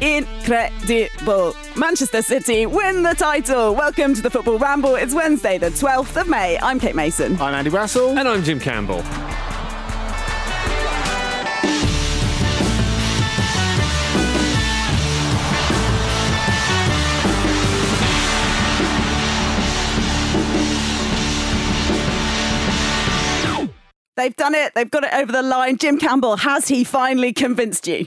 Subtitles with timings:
[0.00, 1.56] Incredible.
[1.76, 3.74] Manchester City win the title.
[3.74, 4.94] Welcome to the Football Ramble.
[4.94, 6.56] It's Wednesday, the 12th of May.
[6.60, 7.40] I'm Kate Mason.
[7.40, 8.16] I'm Andy Brassell.
[8.16, 9.02] And I'm Jim Campbell.
[24.16, 24.74] They've done it.
[24.74, 25.76] They've got it over the line.
[25.76, 28.06] Jim Campbell, has he finally convinced you?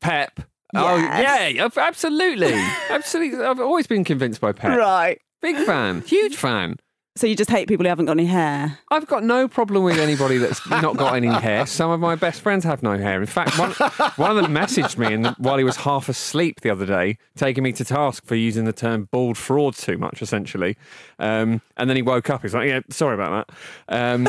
[0.00, 0.40] Pep.
[0.74, 2.52] Oh, yeah, absolutely.
[2.90, 3.44] absolutely.
[3.44, 4.76] I've always been convinced by Pep.
[4.78, 5.20] Right.
[5.40, 6.76] Big fan, huge fan.
[7.14, 8.78] So you just hate people who haven't got any hair?
[8.90, 11.66] I've got no problem with anybody that's not got any hair.
[11.66, 13.20] Some of my best friends have no hair.
[13.20, 13.72] In fact, one,
[14.16, 17.64] one of them messaged me and while he was half asleep the other day, taking
[17.64, 20.78] me to task for using the term bald fraud too much, essentially.
[21.18, 22.40] Um, and then he woke up.
[22.40, 23.46] He's like, yeah, sorry about
[23.88, 23.94] that.
[23.94, 24.26] Um,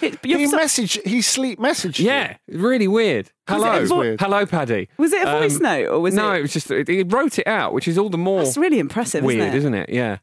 [0.00, 1.98] It- you're He so- messaged, he sleep messaged.
[1.98, 2.06] you.
[2.06, 3.32] yeah, really weird.
[3.48, 3.72] Hello.
[3.74, 4.20] it a vo- weird?
[4.20, 4.88] Hello, Paddy.
[4.98, 6.18] was it a voice Um, note or was it?
[6.18, 6.38] no, it?
[6.38, 9.24] it was just, he wrote it out, which is all the more That's really impressive,
[9.24, 9.56] weird, isn't it?
[9.58, 9.88] isn't it?
[9.90, 10.18] Yeah.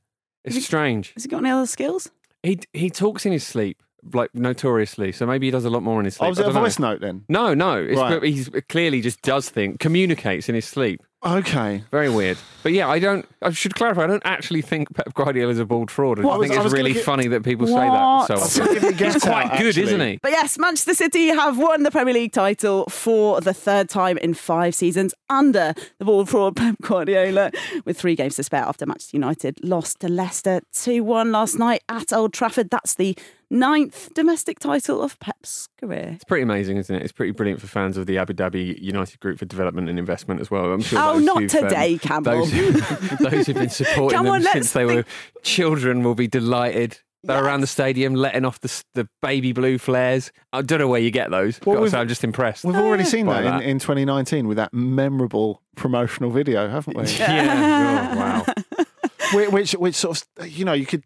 [0.46, 1.14] It's strange.
[1.14, 2.10] Has he got any other skills?
[2.44, 3.82] He he talks in his sleep,
[4.14, 5.12] like notoriously.
[5.14, 6.28] So maybe he does a lot more in his oh, sleep.
[6.28, 6.62] Oh, was I it a don't know.
[6.62, 7.24] voice note then?
[7.30, 7.78] No, no.
[7.82, 8.22] It's, Right.
[8.24, 11.02] he's clearly just does things, communicates in his sleep.
[11.26, 11.84] Okay.
[11.92, 12.38] Very weird.
[12.64, 13.26] But yeah, I don't.
[13.42, 14.04] I should clarify.
[14.04, 16.20] I don't actually think Pep Guardiola is a bald fraud.
[16.20, 16.40] I What?
[16.42, 18.26] think I was- I it's was really get- funny that people say that.
[18.50, 19.84] So gonna give you he's quite out, good, actually.
[19.84, 20.20] isn't he?
[20.22, 24.34] But yes, Manchester City have won the Premier League title for the third time in
[24.34, 27.52] five seasons under the ball fraud Pep Guardiola,
[27.86, 31.84] with three games to spare after Manchester United lost to Leicester 2 1 last night
[31.90, 32.70] at Old Trafford.
[32.70, 33.18] That's the
[33.54, 36.12] ninth domestic title of Pep's career.
[36.16, 37.04] It's pretty amazing, isn't it?
[37.04, 40.42] It's pretty brilliant for fans of the Abu Dhabi United Group for Development and Investment
[40.42, 40.73] as well.
[40.73, 41.00] I'm sure.
[41.00, 42.46] Oh, those not who've, um, today, Campbell.
[42.46, 42.72] Those, who,
[43.30, 45.06] those who've been supporting Come them on, since they were
[45.44, 47.00] children will be delighted.
[47.26, 47.46] They're Yes.
[47.46, 50.34] around the stadium letting off the, the baby blue flares.
[50.52, 51.58] I don't know where you get those.
[51.66, 52.66] Well, Gotta I'm just impressed.
[52.66, 53.64] We've already seen that, that.
[53.64, 57.06] In, in 2019 with that memorable promotional video, haven't we?
[57.18, 58.44] yeah.
[58.54, 58.86] Oh, wow.
[59.34, 61.04] which, which, which sort of, you know, you could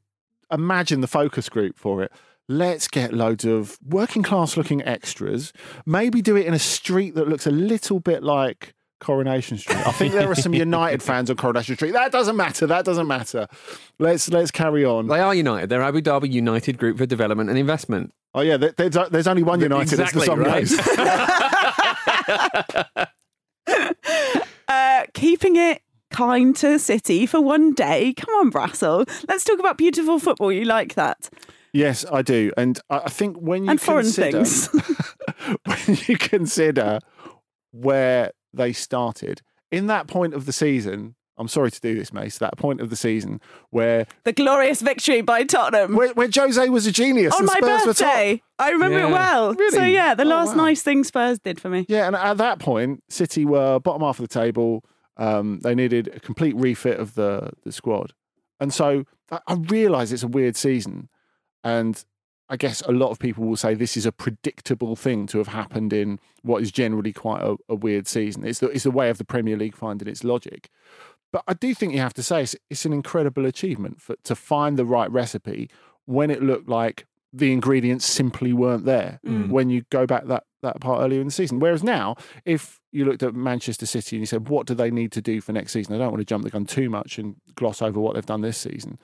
[0.52, 2.12] imagine the focus group for it.
[2.50, 5.52] Let's get loads of working class looking extras.
[5.85, 9.85] Maybe do it in a street that looks a little bit like Coronation Street.
[9.85, 11.91] I think there are some United fans on Coronation Street.
[11.91, 12.66] That doesn't matter.
[12.66, 13.47] That doesn't matter.
[14.00, 15.08] Let's let's carry on.
[15.08, 15.69] They are United.
[15.69, 18.13] They're Abu Dhabi United Group for Development and Investment.
[18.34, 20.00] Oh yeah, there- there's, there's only one United.
[20.00, 20.68] as the Exactly, song right.
[24.69, 25.81] Uh, keeping it
[26.12, 28.14] kind to City for one day.
[28.14, 29.06] Come on, Brassell.
[29.29, 30.52] Let's talk about beautiful football.
[30.52, 31.29] You like that?
[31.78, 34.68] Yes, I do, and I I think when you and foreign consider, things.
[35.66, 37.00] when you consider
[37.72, 41.16] where they started in that point of the season.
[41.40, 42.40] I'm sorry to do this, Mace.
[42.40, 43.40] That point of the season
[43.70, 45.96] where the glorious victory by Tottenham.
[45.96, 48.08] where, where Jose was a genius on and my Spurs were top.
[48.08, 48.42] birthday.
[48.58, 49.12] I remember it Yeah.
[49.12, 49.56] well.
[49.70, 50.64] So yeah, the Oh, last wow.
[50.66, 51.86] nice thing Spurs did for me.
[51.88, 54.84] Yeah, and at that point, City were bottom half of the table.
[55.16, 58.14] Um, they needed a complete refit of the the squad,
[58.59, 61.08] and so I, I realise it's a weird season,
[61.67, 62.03] and
[62.50, 65.50] I guess a lot of people will say this is a predictable thing to have
[65.50, 68.45] happened in what is generally quite a, a weird season.
[68.45, 70.69] It's the it's the way of the Premier League finding its logic.
[71.33, 74.33] But I do think you have to say it's, it's an incredible achievement for to
[74.35, 75.69] find the right recipe
[76.05, 79.49] when it looked like the ingredients simply weren't there Mm.
[79.49, 81.59] when you go back that, that part earlier in the season.
[81.59, 85.11] Whereas now, if you looked at Manchester City and you said, what do they need
[85.11, 85.94] to do for next season?
[85.94, 88.41] I don't want to jump the gun too much and gloss over what they've done
[88.41, 88.97] this season.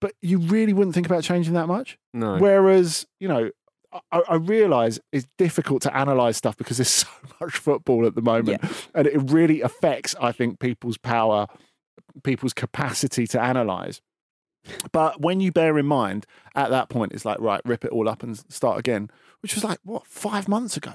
[0.00, 1.98] But you really wouldn't think about changing that much.
[2.12, 2.36] No.
[2.38, 3.50] Whereas, you know,
[4.12, 7.08] I, I realise it's difficult to analyse stuff because there's so
[7.40, 8.62] much football at the moment.
[8.94, 11.46] And it really affects, I think, people's power,
[12.22, 14.00] people's capacity to analyse.
[14.92, 18.08] But when you bear in mind, at that point, it's like, right, rip it all
[18.08, 20.92] up and start again, which was like, what, five months ago?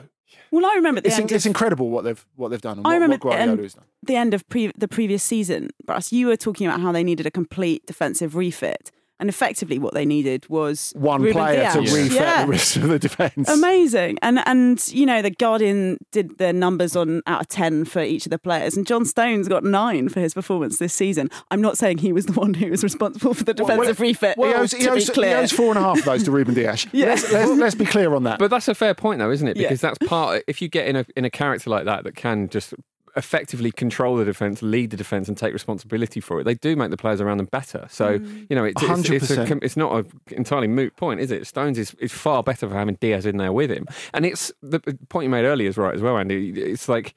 [0.51, 2.87] Well, I remember the It's, in- it's of incredible what they've what they've done and
[2.87, 6.27] I what, remember what Guardiola the the end of pre- the previous season, Brass, you
[6.27, 8.91] were talking about how they needed a complete defensive refit.
[9.21, 12.43] And effectively, what they needed was One Ruben player to refit Yeah.
[12.45, 13.47] the rest of the defence.
[13.47, 14.17] Amazing.
[14.23, 18.25] And and you know, the Guardian did their numbers on out of ten for each
[18.25, 21.29] of the players, and John Stones got nine for his performance this season.
[21.51, 24.35] I'm not saying he was the one who was responsible for the defensive refit.
[24.37, 26.31] he, owes, he, to owes, be he owes four and a half of those to
[26.31, 26.87] Ruben Dias.
[26.91, 27.05] Yeah.
[27.07, 28.39] let's, let's, let's be clear on that.
[28.39, 29.55] But that's a fair point, though, isn't it?
[29.55, 29.67] Yeah.
[29.67, 30.43] Because that's part.
[30.47, 32.73] If you get in a in a character like that that can just
[33.15, 36.91] effectively control the defense, lead the defense, and take responsibility for it, they do make
[36.91, 37.87] the players around them better.
[37.89, 38.47] So Mm.
[38.49, 41.47] you know, it's it's, it's, a, it's not an entirely moot point, is it?
[41.47, 44.79] Stones is, is far better for having Dias in there with him, and it's the
[44.79, 46.51] the point you made earlier is right as well, Andy.
[46.51, 47.15] It's like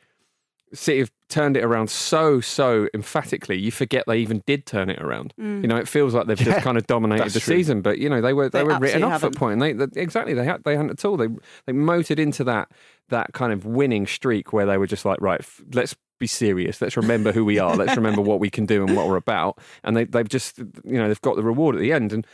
[0.75, 3.57] City have turned it around so so emphatically.
[3.59, 5.33] You forget they even did turn it around.
[5.41, 5.63] Mm.
[5.63, 7.57] You know, it feels like they've Yeah, just kind of dominated the true.
[7.57, 9.37] season, but you know they were they, They were written absolutely off at haven't.
[9.37, 11.17] point, and they, they exactly they had, they hadn't at all.
[11.17, 11.29] They
[11.67, 12.71] they motored into that
[13.09, 16.81] that kind of winning streak where they were just like right, f- let's be serious.
[16.81, 17.75] Let's remember who we are.
[17.77, 19.59] Let's remember what we can do and what we're about.
[19.83, 22.13] And they, they've just, you know, they've got the reward at the end.
[22.13, 22.25] And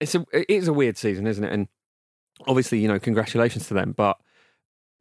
[0.00, 1.52] it's a, it is a weird season, isn't it?
[1.52, 1.68] And
[2.46, 3.92] obviously, you know, congratulations to them.
[3.92, 4.16] But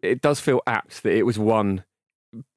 [0.04, 1.86] it does feel apt that it was won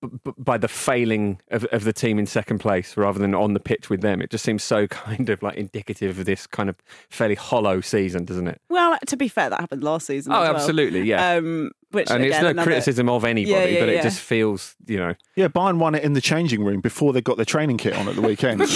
[0.02, 3.60] b- by the failing of, of the team in second place rather than on the
[3.60, 4.20] pitch with them.
[4.22, 6.76] It just seems so kind of like indicative of this kind of
[7.08, 8.60] fairly hollow season, doesn't it?
[8.68, 10.32] Well, to be fair, that happened last season.
[10.32, 10.56] Oh, as well.
[10.56, 11.34] absolutely, yeah.
[11.34, 14.02] Um, which and again, it's no another- criticism of anybody, Yeah, yeah, but it yeah.
[14.02, 17.36] just feels, you know, Yeah, Bayern won it in the changing room before they got
[17.36, 18.62] their training kit on at the weekend.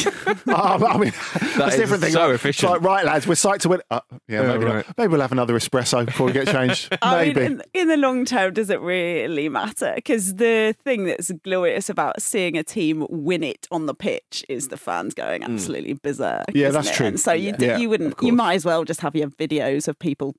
[0.47, 1.13] Um, I mean,
[1.57, 2.13] that's is a different thing.
[2.13, 2.71] so Like, efficient.
[2.75, 3.81] It's like, right, lads, we're psyched to win.
[3.91, 4.87] Uh, yeah, Yeah, maybe, right.
[4.99, 6.97] maybe we'll have another espresso before we get changed.
[7.03, 7.47] I mean, maybe.
[7.47, 9.93] in, in the long term, does it really matter?
[9.97, 14.69] Because the thing that's glorious about seeing a team win it on the pitch is
[14.69, 16.45] the fans going absolutely berserk.
[16.51, 16.57] Hmm.
[16.59, 16.95] Yeah, that's it?
[16.95, 17.07] true.
[17.07, 17.67] And so you Yeah.
[17.67, 20.35] Yeah, you wouldn't you might as well just have your videos of people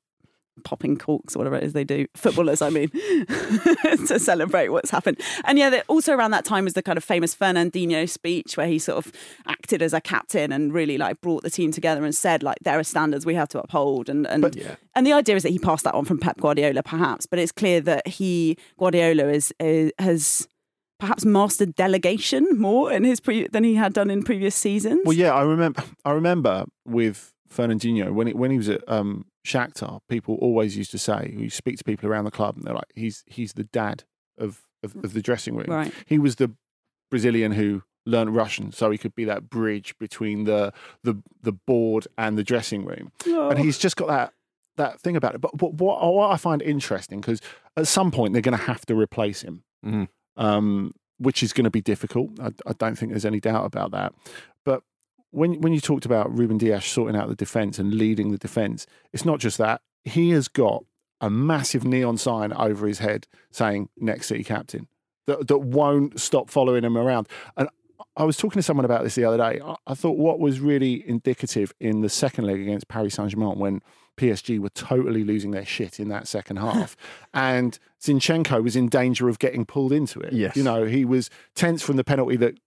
[0.63, 2.89] popping corks or whatever it is they do footballers i mean
[4.07, 7.35] to celebrate what's happened and yeah also around that time was the kind of famous
[7.35, 9.11] fernandinho speech where he sort of
[9.47, 12.79] acted as a captain and really like brought the team together and said like there
[12.79, 14.75] are standards we have to uphold and and Yeah.
[14.95, 17.51] and the idea is that he passed that on from pep guardiola perhaps but it's
[17.51, 20.47] clear that he guardiola is, is has
[20.99, 25.15] perhaps mastered delegation more in his pre- than he had done in previous seasons Well,
[25.17, 25.83] yeah, I remember.
[26.05, 30.91] I remember with Fernandinho when he, when he was at um, Shakhtar, people always used
[30.91, 33.63] to say, you speak to people around the club, and they're like, "He's he's the
[33.63, 34.03] dad
[34.37, 36.51] of of, of the dressing room." right He was the
[37.11, 42.07] Brazilian who learned Russian, so he could be that bridge between the the the board
[42.17, 43.11] and the dressing room.
[43.25, 44.33] And he's just got that
[44.77, 45.41] that thing about it.
[45.41, 47.39] But, but what what I find interesting because
[47.77, 50.07] at some point they're going to have to replace him Mhm.
[50.37, 52.31] um, which is going to be difficult.
[52.41, 54.13] I, I don't think there's any doubt about that.
[54.65, 54.81] But
[55.35, 58.87] when when you talked about Ruben Dias sorting out the defence and leading the defence,
[59.13, 59.81] it's not just that.
[60.03, 60.85] He has got
[61.21, 64.87] a massive neon sign over his head saying "Next City Captain"
[65.27, 67.27] that that won't stop following him around.
[67.57, 67.69] And
[68.17, 69.59] I was talking to someone about this the other day.
[69.63, 73.59] I, I thought what was really indicative in the second leg against Paris Saint Germain
[73.59, 73.81] when
[74.17, 76.95] PSG were totally losing their shit in that second half,
[77.33, 80.31] and Zinchenko was in danger of getting pulled into it.
[80.31, 80.55] Yes.
[80.55, 82.57] you know he was tense from the penalty that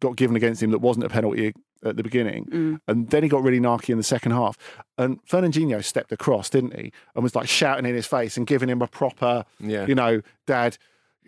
[0.00, 2.80] got given against him that wasn't a penalty at the beginning, Mm.
[2.88, 4.56] and then he got really narky in the second half.
[4.98, 8.68] And Fernandinho stepped across, didn't he, and was like shouting in his face and giving
[8.68, 9.86] him a proper, Yeah.
[9.86, 10.78] you know, Dad.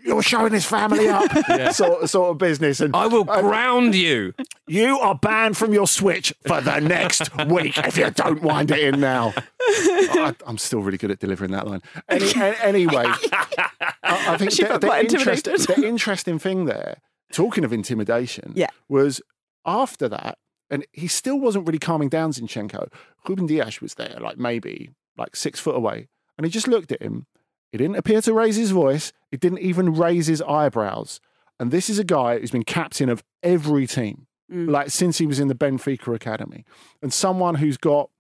[0.05, 1.25] You're showing his family up,
[1.73, 4.35] sort, sort of business, and I will uh, ground you.
[4.69, 8.79] you are banned from your Switch for the next week if you don't wind it
[8.95, 9.33] in now.
[9.59, 11.81] I, I'm still really good at delivering that line.
[12.11, 16.67] Any, a- anyway, I, I think She the, felt the, quite interest, the interesting thing
[16.67, 16.99] there,
[17.33, 18.69] talking of intimidation, Yeah.
[18.89, 19.21] was
[19.65, 20.39] after that,
[20.71, 22.89] and he still wasn't really calming down Zinchenko.
[23.29, 27.03] Ruben Dias was there, like maybe like six foot away, and he just looked at
[27.03, 27.27] him.
[27.73, 29.13] He didn't appear to raise his voice.
[29.31, 31.21] He didn't even raise his eyebrows.
[31.59, 34.71] And this is a guy who's been captain of every team, Mm.
[34.71, 36.65] like since he was in the Benfica academy,
[37.03, 38.11] and someone who's got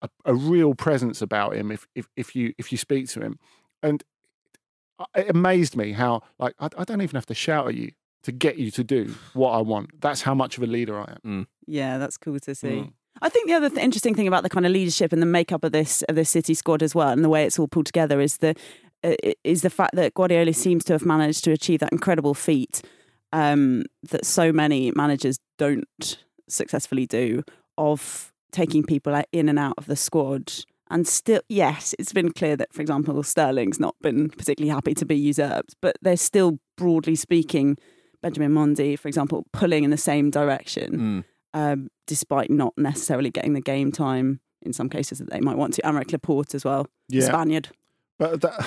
[0.00, 1.70] a, a real presence about him.
[1.70, 3.38] If if if you if you speak to him,
[3.82, 4.02] and
[5.16, 7.92] it amazed me how like I, I don't even have to shout at you
[8.22, 10.00] to get you to do what I want.
[10.00, 11.48] That's how much of a leader I am.
[11.66, 12.68] Yeah, that's cool to see.
[12.68, 12.92] Mm.
[13.22, 15.64] I think the other th- interesting thing about the kind of leadership and the makeup
[15.64, 18.20] of this of this City squad as well, and the way it's all pulled together,
[18.20, 18.54] is the
[19.04, 19.14] uh,
[19.44, 22.82] is the fact that Guardiola seems to have managed to achieve that incredible feat
[23.32, 26.18] um, that so many managers don't
[26.48, 27.42] successfully do
[27.78, 30.52] of taking people in and out of the squad.
[30.90, 35.06] And still, yes, it's been clear that, for example, Sterling's not been particularly happy to
[35.06, 37.78] be usurped, but they're still, broadly speaking,
[38.22, 41.24] Benjamin Mendy, for example, pulling in the same direction Mm.
[41.54, 45.72] Um, despite not necessarily getting the game time in some cases that they might want
[45.74, 45.82] to.
[45.82, 47.68] Aymeric Laporte as well, Yeah, Spaniard.
[48.18, 48.58] but that,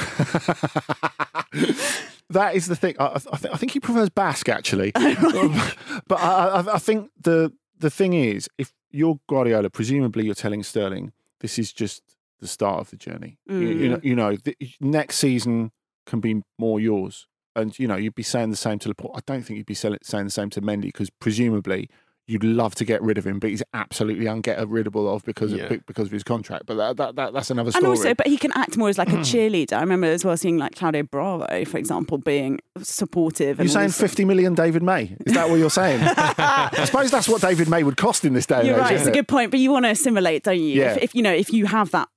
[2.29, 2.95] that is the thing.
[2.99, 4.91] I, I, th- I think he prefers Basque actually.
[4.95, 10.63] but I, I, I think the the thing is, if you're Guardiola, presumably you're telling
[10.63, 12.01] Sterling this is just
[12.39, 13.37] the start of the journey.
[13.47, 15.71] You, you know, you know, the, next season
[16.05, 17.27] can be more yours.
[17.55, 19.17] And you know, you'd be saying the same to Laporte.
[19.17, 21.89] I don't think you'd be saying the same to Mendy because presumably
[22.29, 25.63] you'd love to get rid of him, but he's absolutely ungettable of because Yeah.
[25.73, 26.65] of because of his contract.
[26.65, 29.09] But that, that, that that's another And also, but he can act more as like
[29.09, 29.73] a cheerleader.
[29.73, 33.57] I remember as well seeing like Claudio Bravo, for example, being supportive.
[33.57, 35.15] You're and saying always- 50 million David May?
[35.25, 36.01] Is that what you're saying?
[36.05, 38.91] I suppose that's what David May would cost in this day You're age, right.
[38.93, 40.81] It's isn't a good point, but you want to assimilate, don't you?
[40.81, 40.95] Yeah.
[40.95, 42.09] If, if you know, if you have that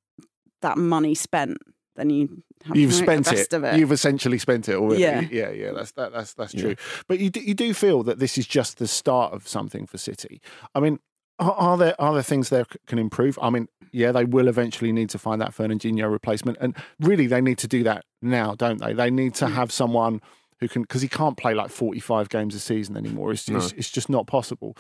[0.62, 1.59] that money spent,
[1.97, 2.38] then you have
[2.75, 3.52] You've spent the it.
[3.52, 3.79] of it.
[3.79, 5.00] You've essentially spent it already.
[5.02, 5.21] Yeah.
[5.31, 5.73] yeah, yeah.
[5.73, 6.61] That's that, that's that's Yeah.
[6.62, 6.76] true.
[7.09, 9.97] But you do, you do feel that this is just the start of something for
[9.99, 10.40] City.
[10.75, 10.99] I mean,
[11.38, 13.38] are, are there are there things there c- can improve?
[13.40, 17.40] I mean, yeah, they will eventually need to find that Fernandinho replacement, and really they
[17.40, 18.93] need to do that now, don't they?
[18.93, 19.52] They need to Mm.
[19.55, 20.21] have someone
[20.61, 23.33] who can because he can't play like 45 games a season anymore.
[23.33, 23.57] It's, No.
[23.57, 24.76] it's, it's just not possible.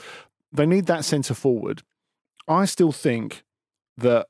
[0.52, 1.82] They need that centre forward.
[2.46, 3.42] I still think
[3.96, 4.26] that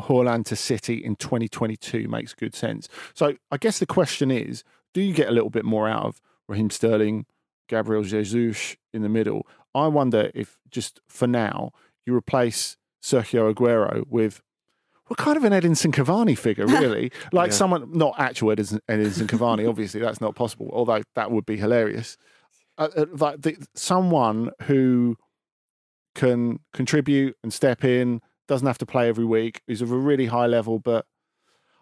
[0.00, 2.88] Haaland to City in 2022 makes good sense.
[3.14, 6.20] So I guess the question is, do you get a little bit more out of
[6.48, 7.26] Raheem Sterling,
[7.68, 9.46] Gabriel Jesus in the middle?
[9.74, 11.70] I wonder if just for now
[12.06, 14.42] you replace Sergio Aguero with
[15.08, 17.10] well, kind of an Edinson Cavani figure, really.
[17.32, 17.56] like Yeah.
[17.56, 22.16] someone, not actual Edinson, Edinson Cavani, obviously, that's not possible, although that would be hilarious.
[22.78, 25.16] Uh, uh, like the, someone who
[26.14, 28.20] can contribute and step in,
[28.52, 31.06] doesn't have to play every week, who's of a really high level, but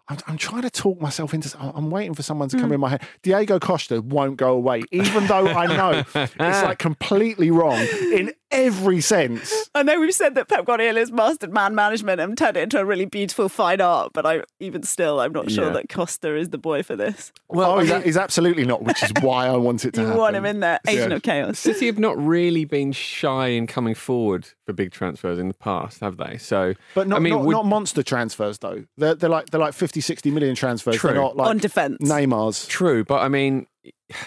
[0.07, 1.53] I'm, I'm trying to talk myself into.
[1.59, 2.73] I'm I'm waiting for someone to come hmm.
[2.73, 3.01] in my head.
[3.23, 7.79] Diego Costa won't go away, even though I know it's like completely wrong
[8.13, 9.69] in every sense.
[9.75, 12.85] I know we've said that Pep Guardiola's mastered man management and turned it into a
[12.85, 15.73] really beautiful fine art, but I even still I'm not sure Yeah.
[15.73, 17.31] that Costa is the boy for this.
[17.49, 20.19] Well, oh, he's, he's absolutely not, which is why I want it to You happen.
[20.21, 21.15] want him in there, agent Yeah.
[21.15, 21.59] of chaos.
[21.59, 25.99] City have not really been shy in coming forward for big transfers in the past,
[26.01, 26.37] have they?
[26.37, 28.83] So, But not, I mean, not, would- not monster transfers though.
[28.97, 30.95] They're, they're like they're like 50, 60 million transfers.
[30.97, 31.11] True.
[31.11, 31.97] They're not like On defence.
[32.01, 32.67] Neymar's.
[32.67, 33.67] True, but I mean,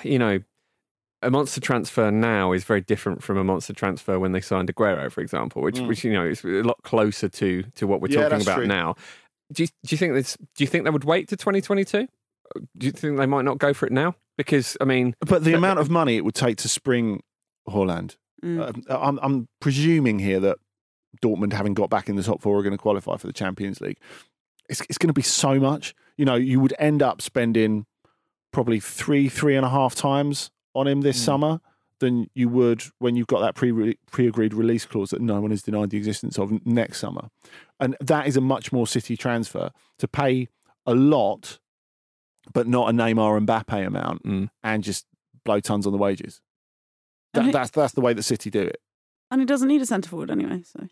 [0.03, 0.41] you know,
[1.25, 5.11] a monster transfer now is very different from a monster transfer when they signed Aguero,
[5.11, 5.89] for example, which, Mm.
[5.89, 8.67] which you know is a lot closer to to what we're Yeah, talking about true.
[8.67, 8.95] now.
[9.53, 10.37] Do you, do you think this?
[10.57, 12.07] Do you think they would wait to 2022?
[12.77, 14.15] Do you think they might not go for it now?
[14.37, 17.23] Because I mean, But the amount of money it would take to spring
[17.69, 18.85] Haaland, Mm.
[18.91, 20.59] uh, I'm, I'm presuming here that
[21.23, 23.81] Dortmund, having got back in the top four, are going to qualify for the Champions
[23.81, 23.99] League.
[24.69, 25.95] It's, it's going to be so much.
[26.19, 27.87] You know, you would end up spending
[28.53, 31.19] probably three, three and a half times on him this.
[31.21, 31.25] Mm.
[31.25, 31.61] summer
[32.01, 35.53] than you would when you've got that pre pre agreed release clause that no one
[35.53, 37.31] is denied the existence of next summer.
[37.81, 40.49] And that is a much more City transfer to pay
[40.87, 41.59] a lot,
[42.53, 45.07] but not a Neymar and Mbappe amount mm, and just
[45.45, 46.41] blow tons on the wages.
[47.33, 48.81] That, it- that's that's the way that City do it.
[49.31, 50.63] And he doesn't need a centre forward anyway.
[50.65, 50.89] So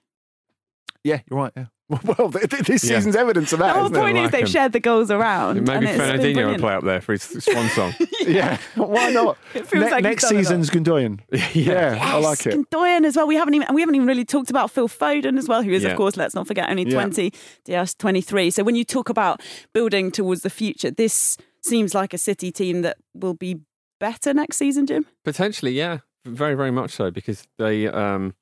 [1.05, 1.53] Yeah, you're right.
[1.57, 1.67] Yeah.
[2.19, 2.97] Well, th- th- this Yeah.
[2.99, 4.47] season's evidence of that, the whole isn't point is Like they've him.
[4.47, 5.57] shared the goals around.
[5.63, 6.61] maybe and it's Fernandinho will brilliant.
[6.61, 7.95] play up there for his swan song.
[8.27, 9.37] Yeah, why not?
[9.55, 10.43] It feels Ne- like next done it all.
[10.45, 11.21] season's Gundogan.
[11.55, 12.71] Yeah, I like it.
[12.71, 13.27] Doyen as well.
[13.27, 15.83] We haven't even we haven't even really talked about Phil Foden as well, who is
[15.83, 15.91] Yeah.
[15.91, 16.95] of course, let's not forget, only Yeah.
[16.95, 17.33] twenty,
[17.65, 18.51] Dias twenty three.
[18.51, 22.83] So when you talk about building towards the future, this seems like a City team
[22.83, 23.61] that will be
[24.01, 25.07] better next season, Jim.
[25.25, 28.35] Potentially, yeah, very, very much so because they, um,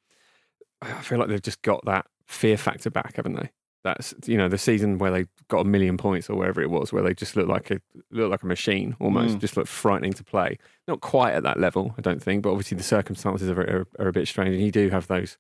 [0.83, 3.51] I feel like they've just got that fear factor back, haven't they?
[3.83, 6.93] That's you know the season where they got a million points or wherever it was,
[6.93, 9.41] where they just looked like a look like a machine almost, Mm.
[9.41, 10.59] just looked frightening to play.
[10.87, 14.09] Not quite at that level, I don't think, but obviously the circumstances are, are, are
[14.09, 15.39] a bit strange, and you do have those,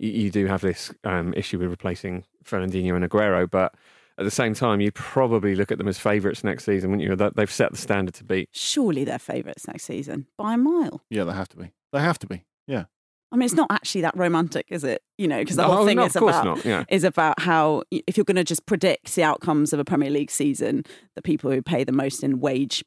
[0.00, 3.74] you, you do have this um, issue with replacing Fernandinho and Aguero, but.
[4.18, 7.16] At the same time, you probably look at them as favourites next season, wouldn't you?
[7.16, 8.50] That they've set the standard to beat.
[8.52, 11.00] Surely they're favourites next season by a mile.
[11.08, 11.70] Yeah, they have to be.
[11.94, 12.44] They have to be.
[12.66, 12.84] Yeah.
[13.32, 15.02] I mean, it's not actually that romantic, is it?
[15.16, 16.64] You know, because the Oh, whole thing no, is about not.
[16.64, 20.10] Yeah, is about how if you're going to just predict the outcomes of a Premier
[20.10, 20.84] League season,
[21.14, 22.84] the people who pay the most in wage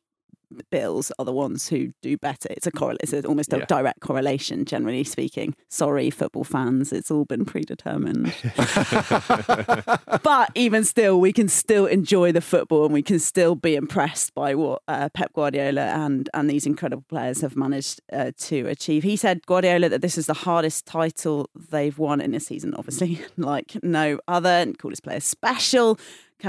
[0.69, 2.47] bills are the ones who do better.
[2.51, 3.65] It's a correl- it's a, almost a Yeah.
[3.65, 5.55] direct correlation, generally speaking.
[5.69, 8.33] Sorry, football fans, it's all been predetermined.
[10.23, 14.33] but even still, we can still enjoy the football and we can still be impressed
[14.33, 19.03] by what uh, Pep Guardiola and and these incredible players have managed uh, to achieve.
[19.03, 23.21] He said Guardiola that this is the hardest title they've won in a season, obviously,
[23.37, 25.99] like no other, and called his players special.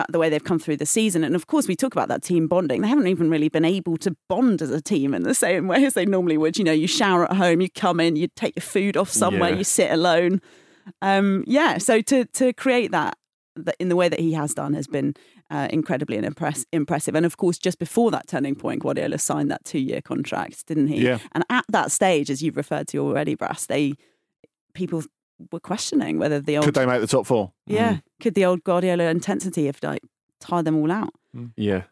[0.08, 2.48] The way they've come through the season, and of course, we talk about that team
[2.48, 2.80] bonding.
[2.82, 5.84] They haven't even really been able to bond as a team in the same way
[5.84, 6.58] as they normally would.
[6.58, 9.50] You know, you shower at home, you come in, you take your food off somewhere,
[9.50, 9.56] Yeah.
[9.58, 10.40] you sit alone.
[11.00, 13.16] Um, yeah, so to to create that
[13.56, 15.14] that in the way that he has done has been
[15.48, 17.14] uh, incredibly impress- impressive.
[17.14, 20.88] And of course, just before that turning point, Guardiola signed that two year contract, didn't
[20.88, 21.02] he?
[21.04, 21.18] Yeah.
[21.32, 23.94] And at that stage, as you've referred to already, Brass, they
[24.74, 25.04] people
[25.52, 27.52] were questioning whether the old Could they make the top four?
[27.66, 30.02] yeah could the old Guardiola intensity have like
[30.40, 31.12] tied them all out.
[31.56, 31.82] yeah.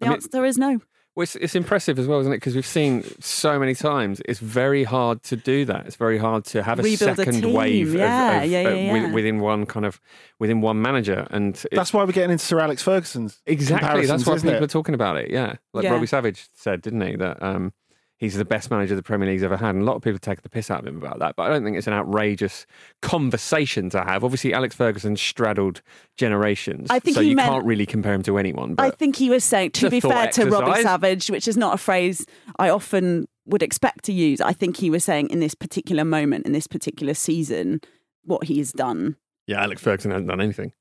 [0.00, 0.80] The I mean- answer is no.
[1.14, 2.36] Well, it's, it's impressive as well, isn't it?
[2.36, 4.22] Because we've seen so many times.
[4.24, 5.84] It's very hard to do that.
[5.86, 7.52] It's very hard to have a Rebuild a second team.
[7.52, 10.00] wave Yeah, of, yeah, uh, yeah, with- within one kind of
[10.40, 11.26] within one manager.
[11.30, 13.42] And it- That's why we're getting into Sir Alex Ferguson's.
[13.44, 14.64] exactly that's why isn't people it?
[14.64, 15.30] are talking about it.
[15.30, 15.92] Yeah, like Yeah.
[15.92, 17.16] Robbie Savage said, didn't he?
[17.16, 17.74] That um,
[18.22, 19.74] he's the best manager the Premier League's ever had.
[19.74, 21.34] And a lot of people take the piss out of him about that.
[21.34, 22.66] But I don't think it's an outrageous
[23.02, 24.22] conversation to have.
[24.22, 25.82] Obviously, Alex Ferguson straddled
[26.16, 28.76] generations, I think so he you meant- can't really compare him to anyone.
[28.78, 30.82] I think he was saying, to be fair thought to Robbie.
[30.82, 32.24] Savage, which is not a phrase
[32.58, 34.40] I often would expect to use.
[34.40, 37.80] I think he was saying in this particular moment, in this particular season,
[38.24, 39.16] what he's done.
[39.48, 40.72] yeah, Alex Ferguson hasn't done anything.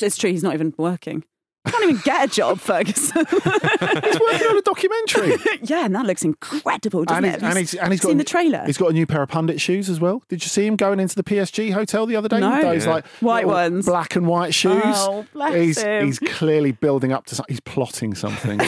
[0.00, 1.24] It's true, he's not even working.
[1.68, 3.24] Can't even get a job, Ferguson.
[3.24, 5.36] He's working on a documentary.
[5.62, 7.40] yeah, and that looks incredible, doesn't and, it?
[7.40, 8.62] he's, Have and, he's, and he's got seen a- the trailer?
[8.66, 10.22] He's got a new pair of pundit shoes as well.
[10.28, 12.40] Did you see him going into the PSG hotel the other day?
[12.40, 12.50] No.
[12.50, 12.90] With those Yeah.
[12.92, 13.86] like White ones.
[13.86, 14.82] black and white shoes.
[14.84, 16.06] Oh, bless he's him.
[16.06, 17.36] he's clearly building up to.
[17.36, 17.52] something.
[17.52, 18.58] He's plotting something.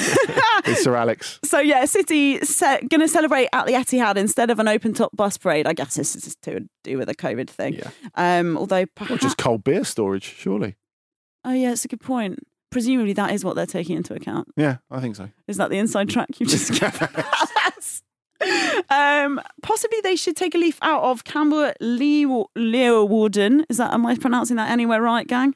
[0.65, 1.41] it's Sir Alex.
[1.45, 5.15] So yeah, City se- going to celebrate at the Etihad instead of an open top
[5.17, 5.67] bus parade.
[5.67, 7.75] I guess this is to do with the COVID thing.
[7.75, 7.91] Yeah.
[8.15, 10.77] Um, although Or perhaps, just cold beer storage, surely.
[11.45, 12.39] oh yeah, it's a good point.
[12.75, 14.49] Presumably that is what they're taking into account.
[14.57, 15.31] Yeah, I think so.
[15.47, 18.03] Is that the inside track you just given us?
[18.91, 23.65] Um, possibly they should take a leaf out of Campbell Leo Leeuwarden.
[23.69, 25.55] Is that am I pronouncing that anywhere right, gang?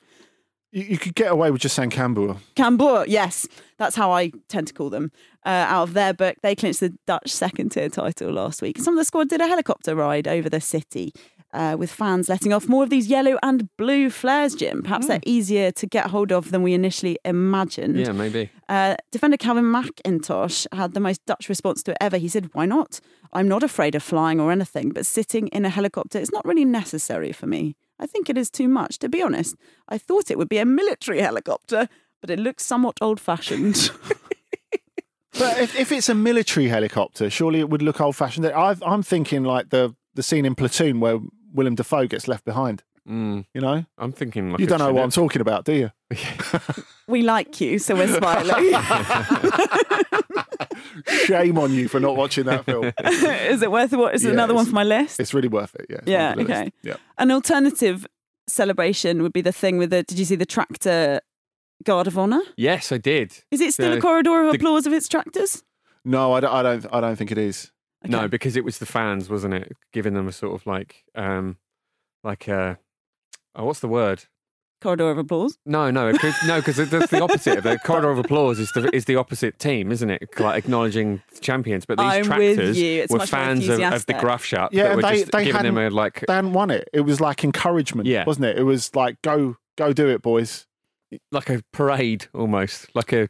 [0.70, 2.36] You, you could get away with just saying Canberra.
[2.54, 3.48] Cambuur, yes,
[3.78, 5.10] that's how I tend to call them.
[5.44, 8.78] Uh, out of their book, they clinched the Dutch second tier title last week.
[8.78, 11.12] Some of the squad did a helicopter ride over the city,
[11.52, 14.54] uh, with fans letting off more of these yellow and blue flares.
[14.54, 17.98] Jim, perhaps they're easier to get hold of than we initially imagined.
[17.98, 18.50] Yeah, maybe.
[18.68, 22.16] Uh, defender Calvin McIntosh had the most Dutch response to it ever.
[22.16, 23.00] He said, "Why not?
[23.32, 26.64] I'm not afraid of flying or anything, but sitting in a helicopter is not really
[26.64, 27.76] necessary for me.
[27.98, 28.98] I think it is too much.
[29.00, 29.56] To be honest,
[29.88, 31.88] I thought it would be a military helicopter,
[32.20, 33.90] but it looks somewhat old-fashioned."
[35.38, 38.46] But if, if it's a military helicopter, surely it would look old fashioned.
[38.46, 41.20] I'm thinking like the, the scene in Platoon where
[41.52, 42.84] Willem Dafoe gets left behind.
[43.08, 43.86] Mm, You know?
[43.96, 45.90] I'm thinking like you don't know what I'm talking about, do you?
[47.08, 48.74] we like you, so we're smiling.
[51.24, 52.92] Shame on you for not watching that film.
[53.04, 54.22] is it worth it?
[54.22, 55.20] Yeah, another one for my list?
[55.20, 55.86] It's really worth it.
[55.88, 56.00] Yeah.
[56.06, 56.50] Yeah, one list.
[56.50, 56.72] okay.
[56.82, 56.96] Yeah.
[57.18, 58.06] An alternative
[58.46, 60.02] celebration would be the thing with the.
[60.02, 61.20] Did you see the tractor
[61.84, 62.40] guard of honor?
[62.56, 63.32] Yes, I did.
[63.50, 63.98] Is it still Yeah.
[63.98, 65.62] a corridor of The- applause of its tractors?
[66.04, 66.86] No, I don't, I don't.
[66.92, 67.70] I don't think it is.
[68.04, 69.72] No, because it was the fans, wasn't it?
[69.92, 71.56] Giving them a sort of like, um,
[72.22, 72.78] like a,
[73.54, 74.24] oh, what's the word?
[74.80, 75.58] corridor of applause.
[75.66, 78.88] No, no, cause, no, because that's the opposite of the corridor of applause is the
[78.94, 80.28] is the opposite team, isn't it?
[80.38, 83.02] Like acknowledging champions, but these I'm tractors you.
[83.02, 84.16] It's were fans of, of the enthusiastic.
[84.18, 86.52] Graafschap Yeah, that and were they- just they giving them a hadn't- like, They hadn't
[86.52, 86.88] won it.
[86.92, 88.22] It was like encouragement, Yeah.
[88.24, 88.56] wasn't it?
[88.56, 90.64] It was like go, go, do it, boys.
[91.32, 93.28] like a parade almost, like a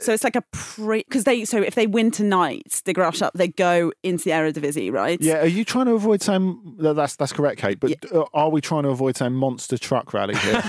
[0.00, 3.48] So it's like a pre because they so if they win tonight, the Graafschap they
[3.48, 5.20] go into the Eredivisie, right?
[5.20, 5.42] Yeah.
[5.42, 6.76] Are you trying to avoid saying?
[6.78, 7.80] That's that's correct, Kate.
[7.80, 10.62] But uh, are we trying to avoid saying monster truck rally here?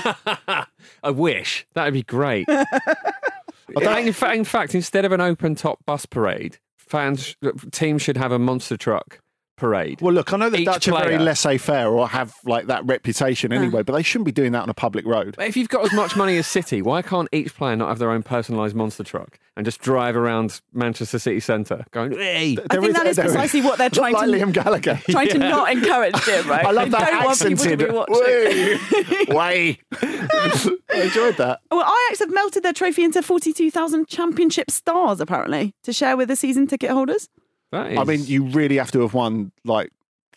[1.03, 2.47] I wish that'd be great.
[2.49, 7.35] in, fact, in fact, instead of an open top bus parade, fans
[7.71, 9.19] teams should have a monster truck
[9.57, 9.99] parade.
[10.01, 13.51] well, look, I know the Each Dutch are very laissez-faire or have like that reputation
[13.51, 15.35] anyway, but they shouldn't be doing that on a public road.
[15.37, 17.99] But If you've got as much money as City, why can't each player not have
[17.99, 22.77] their own personalised monster truck and just drive around Manchester City Centre going, hey, I
[22.77, 25.01] think that is precisely what they're trying like to Liam Gallagher.
[25.09, 26.65] trying to not encourage Jim, right?
[26.67, 27.81] I love that don't want accented.
[27.91, 29.79] Way, way.
[30.01, 31.59] I enjoyed that.
[31.71, 36.35] Well, Ajax have melted their trophy into 42,000 championship stars, apparently, to share with the
[36.35, 37.29] season ticket holders.
[37.71, 39.91] That is I mean, you really have to have won like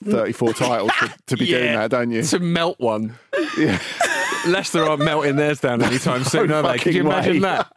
[0.05, 2.23] 34 titles to, to be doing that, don't you?
[2.23, 3.15] to melt one.
[3.59, 3.79] Yeah.
[4.47, 6.79] Leicester aren't melting theirs down anytime soon, are they?
[6.79, 7.41] Could you imagine way.
[7.41, 7.71] that?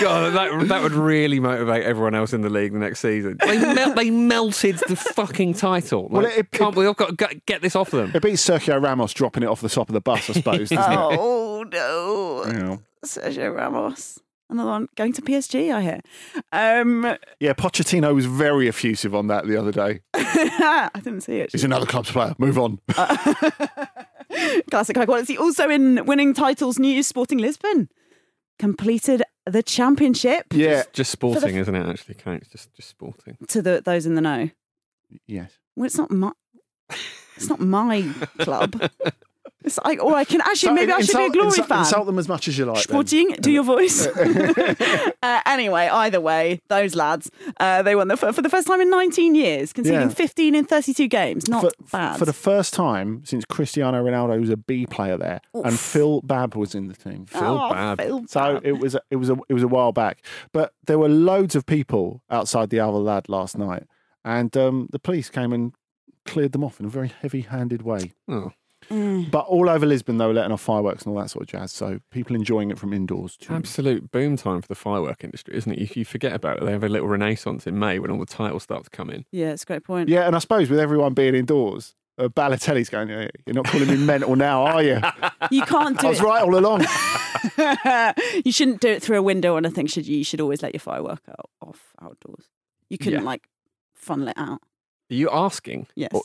[0.00, 3.36] God, that, that would really motivate everyone else in the league the next season.
[3.46, 6.04] They, mel- they melted the fucking title.
[6.04, 6.86] Like, Well, it- it- can't we?
[6.86, 8.10] I've got to get- get this off them.
[8.14, 10.70] It beats Sergio Ramos dropping it off the top of the bus, I suppose.
[10.72, 12.44] Oh, no.
[12.46, 12.76] Yeah.
[13.06, 14.18] Sergio Ramos.
[14.50, 16.00] Another one going to PSG, I hear.
[16.52, 20.00] Um, yeah, Pochettino was very effusive on that the other day.
[20.14, 21.50] I didn't see it.
[21.52, 22.34] He's another club's player.
[22.38, 22.78] Move on.
[24.70, 25.38] Classic high quality.
[25.38, 27.88] Also in winning titles news, Sporting Lisbon
[28.58, 30.46] completed the championship.
[30.52, 30.82] yeah.
[30.92, 31.88] Just sporting, isn't it?
[31.88, 32.42] Actually, Kate?
[32.42, 33.36] It's just just sporting.
[33.48, 34.50] To the those in the know.
[35.26, 35.52] Yes.
[35.76, 36.32] Well, it's not my.
[37.36, 38.02] It's not my
[38.38, 38.90] club.
[39.64, 41.68] It's like, or I can actually So maybe I should insult, be a glory insult,
[41.68, 41.78] fan.
[41.80, 42.74] Insult them as much as you like.
[42.74, 42.82] then.
[42.82, 44.06] Sporting, do your voice.
[45.22, 48.80] uh, anyway, either way, those lads, uh, they won the, for, for the first time
[48.82, 50.08] in 19 years, conceding Yeah.
[50.08, 51.48] 15 in 32 games.
[51.48, 52.18] Not for, bad.
[52.18, 56.54] for the first time since Cristiano Ronaldo was a B player there, and Phil Babb
[56.54, 57.24] was in the team.
[57.26, 58.00] Phil oh, Babb.
[58.00, 58.66] Phil So Babb.
[58.66, 60.22] it was a, it was a, it was a while back,
[60.52, 63.84] but there were loads of people outside the Alvalade last night,
[64.24, 65.72] and um, the police came and
[66.26, 68.12] cleared them off in a very heavy-handed way.
[68.28, 68.52] Oh.
[68.90, 69.30] Mm.
[69.30, 71.72] But all over Lisbon, they were letting off fireworks and all that sort of jazz.
[71.72, 73.54] So people enjoying it from indoors too.
[73.54, 75.78] Absolute boom time for the firework industry, isn't it?
[75.78, 76.64] You, you forget about it.
[76.64, 79.24] They have a little renaissance in May when all the titles start to come in.
[79.32, 80.08] Yeah, it's a great point.
[80.08, 83.08] Yeah, and I suppose with everyone being indoors, uh, Balotelli's going.
[83.08, 85.00] "Hey, You're not calling me mental now, are you?
[85.50, 86.84] You can't do I do was right all along.
[88.44, 90.16] you shouldn't do it through a window or anything, should you?
[90.18, 92.48] You should always let your firework out, off outdoors.
[92.88, 93.26] You couldn't Yeah.
[93.26, 93.42] like
[93.94, 94.60] funnel it out.
[95.10, 95.86] Are you asking?
[95.96, 96.12] Yes.
[96.14, 96.22] Or-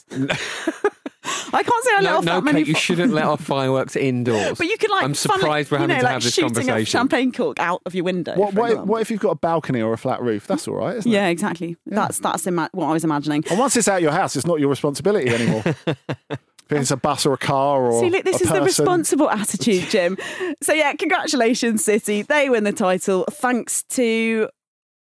[1.52, 2.60] I can't say I let no, off no, that many.
[2.60, 4.58] Kate, you shouldn't let off fireworks indoors.
[4.58, 5.04] But you can like.
[5.04, 6.82] I'm funnel- surprised we're you having know, to like have this shooting conversation.
[6.82, 8.36] a champagne cork out of your window.
[8.36, 10.46] What, what, if, what if you've got a balcony or a flat roof?
[10.46, 11.14] That's all right, isn't it?
[11.14, 11.32] Yeah, it?
[11.32, 11.76] exactly.
[11.86, 13.44] That's that's ima- what I was imagining.
[13.50, 15.62] And once it's out of your house, it's not your responsibility anymore.
[15.86, 19.30] if it's a bus or a car or See, look, this a is the responsible
[19.30, 20.16] attitude, Jim.
[20.62, 22.22] so yeah, congratulations, City.
[22.22, 24.48] They win the title thanks to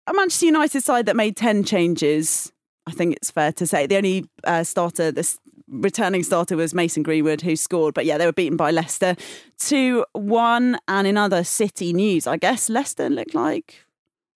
[0.07, 2.51] a Manchester United side that made ten changes.
[2.87, 5.37] I think it's fair to say the only uh, starter, this
[5.71, 7.93] returning starter, was Mason Greenwood, who scored.
[7.95, 9.15] But yeah, they were beaten by Leicester
[9.57, 10.77] two one.
[10.87, 13.85] And in other City news, I guess Leicester looked like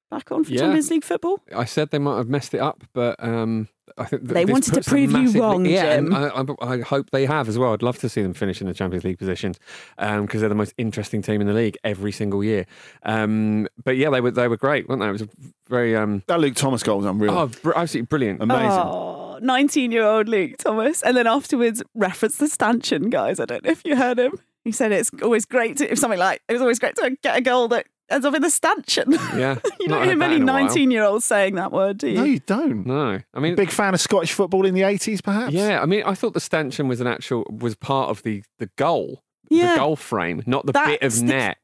[0.09, 0.61] back on for Yeah.
[0.61, 1.39] Champions League football.
[1.55, 3.67] I said they might have messed it up, but um,
[3.97, 6.13] I think that They wanted to prove you wrong, Yeah, Jim.
[6.13, 6.27] and I,
[6.63, 7.73] I, I hope they have as well.
[7.73, 9.57] I'd love to see them finish in the Champions League positions
[9.97, 12.65] because they're the most interesting team in the league every single year.
[13.03, 15.07] Um, but yeah, they were they were great, weren't they?
[15.07, 15.29] It was a
[15.69, 17.31] very um, That Luke Thomas goal was unreal.
[17.37, 18.41] oh, br- absolutely brilliant.
[18.43, 18.69] Amazing.
[18.71, 21.01] Oh, 19 year old Luke Thomas.
[21.01, 23.39] And then afterwards referenced the stanchion, guys.
[23.39, 24.33] I don't know if you heard him.
[24.63, 27.37] He said it's always great to, if something like, it was always great to get
[27.37, 29.11] a goal that ends up in the stanchion.
[29.11, 30.63] Yeah, you don't hear many in a while.
[30.63, 32.17] 19 year olds saying that word, do you?
[32.17, 32.85] No, you don't.
[32.85, 35.53] No, I mean, Big fan of Scottish football in the 80s, perhaps?
[35.53, 38.69] yeah, I mean, I thought the stanchion was an actual was part of the the
[38.77, 39.73] goal, yeah.
[39.73, 41.57] the goal frame, not the bit of the- net.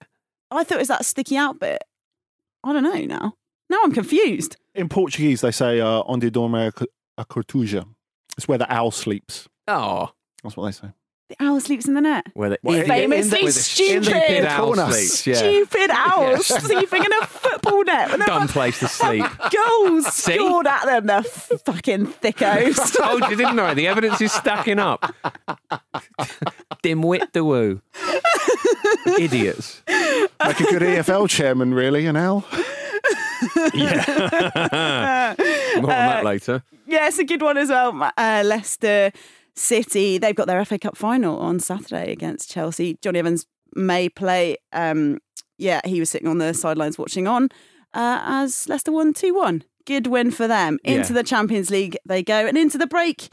[0.52, 1.84] I thought it was that sticky out bit.
[2.64, 3.34] I don't know now.
[3.70, 4.58] Now I'm confused.
[4.76, 6.72] In Portuguese, they say, uh, onde dorme
[7.22, 7.86] a cortuja.
[8.38, 9.48] It's where the owl sleeps.
[9.68, 10.10] Oh,
[10.44, 10.94] That's what they say.
[11.30, 12.26] The owl sleeps in the net.
[12.34, 14.04] where the Well, idiot- Famously where the stupid.
[14.06, 14.92] stupid owl corner.
[14.92, 15.28] sleeps.
[15.28, 18.10] Yeah, Stupid owls sleeping in a football net.
[18.10, 19.24] When they've dumb place to sleep.
[19.50, 21.24] Goals scored at them, the
[21.66, 22.98] fucking thickos.
[22.98, 23.74] Told you, didn't I?
[23.74, 25.14] The evidence is stacking up.
[26.84, 27.82] Dimwit the woo.
[29.18, 29.82] Idiots.
[29.88, 32.46] Like a good EFL chairman, really, an owl.
[33.74, 35.36] Yeah.
[35.76, 36.64] More on that later.
[36.88, 38.12] Yeah, it's a good one as well.
[38.18, 39.12] Uh, Leicester
[39.56, 42.98] City, they've got their FA Cup final on Saturday against Chelsea.
[43.02, 44.58] Jonny Evans may play.
[44.74, 45.20] Um,
[45.58, 47.46] yeah, he was sitting on the sidelines watching on
[47.94, 49.64] uh, as Leicester won 2 1.
[49.86, 50.80] Good win for them.
[50.84, 51.22] Into Yeah.
[51.22, 53.30] the Champions League they go, and into the break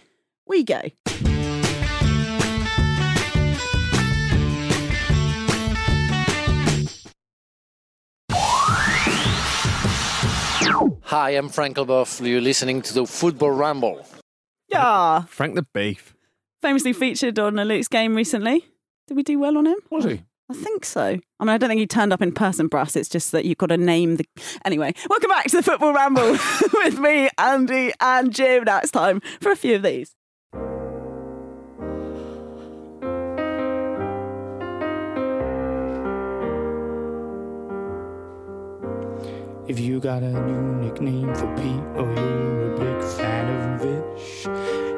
[0.47, 0.81] we go.
[11.09, 12.21] Hi, I'm Frank Leboeuf.
[12.21, 14.07] You're listening to the Football Ramble.
[14.69, 16.15] Yeah, Frank the Beef.
[16.61, 18.67] famously featured on a Luke's game recently.
[19.07, 19.79] Did we do well on him?
[19.89, 20.21] Was he?
[20.51, 21.03] I think so.
[21.41, 22.95] I mean, I don't think he turned up in person, Brass.
[22.95, 24.27] It's just that you've got to name the.
[24.67, 26.33] Anyway, welcome back to the Football Ramble
[26.75, 28.65] with me, Andy, and Jim.
[28.65, 30.15] Now it's time for a few of these.
[39.69, 44.47] If you got a new nickname for Pete or you're a big fan of Vish.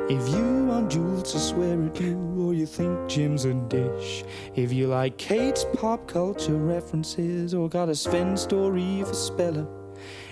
[0.08, 4.22] If you want Jules to swear at you or you think Jim's a dish.
[4.54, 9.66] If you like Kate's pop culture references or got a Sven story for Speller.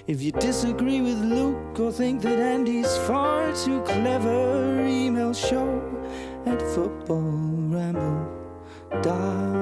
[0.07, 5.83] If you disagree with Luke or think that Andy's far too clever, email show
[6.46, 9.58] at footballramble.com.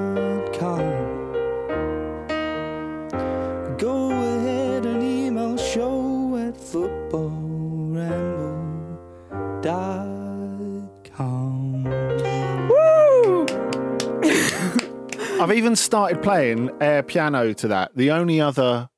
[15.47, 17.95] I've even started playing air piano to that.
[17.95, 18.89] The only other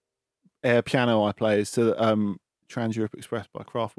[0.63, 3.91] air piano I play is to um, Trans Europe Express by Kraftwerk.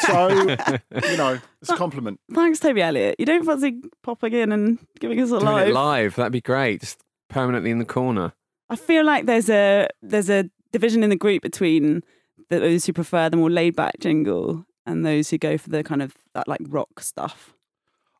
[0.06, 2.20] so, you know, it's a compliment.
[2.34, 3.16] Thanks, Toby Elliott.
[3.18, 5.68] You don't fancy popping in and giving us a Doing live?
[5.68, 6.14] it live.
[6.16, 6.82] That'd be great.
[6.82, 8.34] Just permanently in the corner.
[8.68, 12.02] I feel like there's a there's a division in the group between
[12.50, 16.02] those who prefer the more laid back jingle and those who go for the kind
[16.02, 17.54] of that like rock stuff.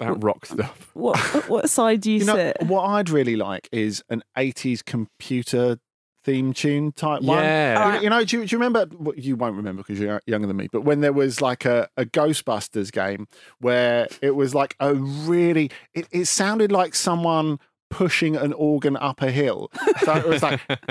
[0.01, 0.91] About rock um, stuff.
[0.95, 2.57] What what side do you, You know, sit?
[2.63, 5.79] what I'd really like is an 80s computer
[6.25, 7.39] theme tune type one.
[7.43, 7.73] Yeah.
[7.73, 8.87] You know- You know, do you, do you remember?
[8.99, 10.69] well, You won't remember because you're younger than me.
[10.71, 13.27] But when there was like a, a Ghostbusters game
[13.61, 17.59] where it was like a really, it, it sounded like someone
[17.91, 19.71] pushing an organ up a hill.
[20.05, 20.61] So it was like,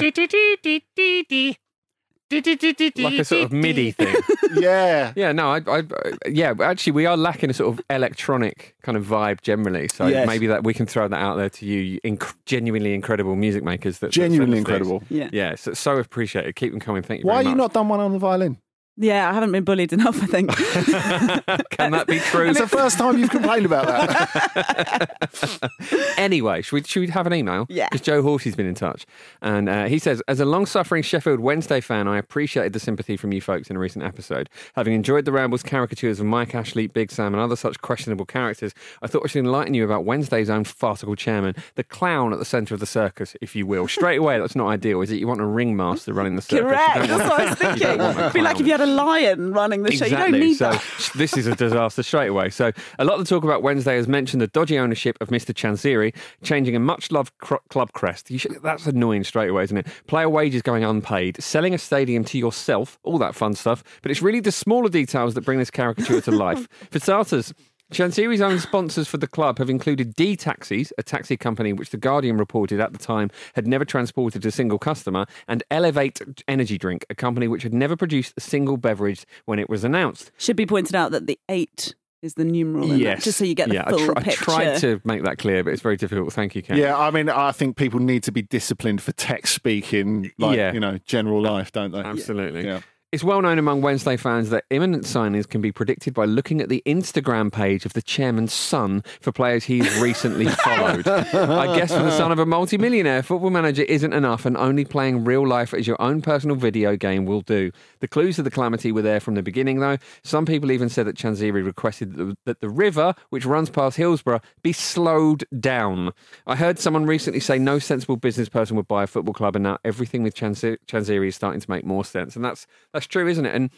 [2.29, 4.15] Like a sort of MIDI thing.
[4.55, 5.13] yeah.
[5.15, 5.83] Yeah, no, I, I,
[6.27, 6.53] yeah.
[6.61, 9.87] Actually, we are lacking a sort of electronic kind of vibe generally.
[9.87, 10.27] So Yes.
[10.27, 13.63] maybe that we can throw that out there to you, you inc- genuinely incredible music
[13.63, 13.99] makers.
[13.99, 14.73] That that Genuinely us these.
[14.75, 15.03] incredible.
[15.09, 15.29] Yeah.
[15.31, 16.55] Yeah, so, so appreciated.
[16.55, 17.01] Keep them coming.
[17.03, 17.27] Thank you.
[17.27, 17.57] Why very are you much.
[17.57, 18.57] not done one on the violin?
[18.99, 20.49] Yeah, I haven't been bullied enough, I think.
[21.69, 22.49] Can that be true?
[22.49, 25.71] It's the first time you've complained about that.
[26.17, 27.67] anyway, should we, should we have an email?
[27.69, 27.87] Yeah.
[27.91, 29.05] Because Joe Horsey's been in touch.
[29.43, 33.17] And uh, he says, as a long suffering Sheffield Wednesday fan, I appreciated the sympathy
[33.17, 34.49] from you folks in a recent episode.
[34.73, 38.73] Having enjoyed the Rambles caricatures of Mike Ashley, Big Sam, and other such questionable characters,
[39.03, 42.45] I thought I should enlighten you about Wednesday's own farcical chairman, the clown at the
[42.45, 43.87] centre of the circus, if you will.
[43.87, 45.19] Straight away, that's not ideal, is it?
[45.19, 46.61] You want a ringmaster running the circus.
[46.65, 47.07] Correct.
[47.07, 48.01] That's what I was thinking.
[48.01, 50.05] It'd be like if you had a lion running the show.
[50.05, 50.83] You don't need so that.
[51.15, 52.49] this is a disaster straight away.
[52.49, 55.53] So a lot of the talk about Wednesday has mentioned the dodgy ownership of Mr.
[55.53, 58.31] Chansiri, changing a much-loved cr- club crest.
[58.31, 59.87] You should, that's annoying straight away, isn't it?
[60.07, 63.83] Player wages going unpaid, selling a stadium to yourself, all that fun stuff.
[64.01, 66.67] But it's really the smaller details that bring this caricature to life.
[66.91, 67.53] For starters.
[67.91, 71.97] Chansiri's own sponsors for the club have included D Taxis, a taxi company which The
[71.97, 77.05] Guardian reported at the time had never transported a single customer, and Elev8 Energy Drink,
[77.09, 80.31] a company which had never produced a single beverage when it was announced.
[80.37, 83.53] Should be pointed out that the eight is the numeral in that, just so you
[83.55, 85.97] get the yeah, full I, tr- I tried to make that clear, but it's very
[85.97, 86.33] difficult.
[86.33, 86.75] Thank you, Ken.
[86.77, 90.73] yeah, I mean, I think people need to be disciplined for tech speaking, like, Yeah.
[90.73, 91.99] you know, general life, don't they?
[91.99, 92.65] Absolutely.
[92.65, 92.81] Yeah.
[93.13, 96.67] It's well known among Wednesday fans that imminent signings can be predicted by looking at
[96.67, 101.07] the Instagram page of the chairman's son for players he's recently followed.
[101.07, 105.23] I guess for the son of a multimillionaire, football manager isn't enough, and only playing
[105.23, 107.71] real life as your own personal video game will do.
[108.01, 109.99] The clues of the calamity were there from the beginning, though.
[110.25, 113.95] Some people even said that Chansiri requested that the, that the river, which runs past
[113.95, 116.11] Hillsborough, be slowed down.
[116.45, 119.63] I heard someone recently say no sensible business person would buy a football club, and
[119.63, 123.27] now everything with Chanzi- Chansiri is starting to make more sense, and that's that's true,
[123.27, 123.55] isn't it?
[123.55, 123.69] And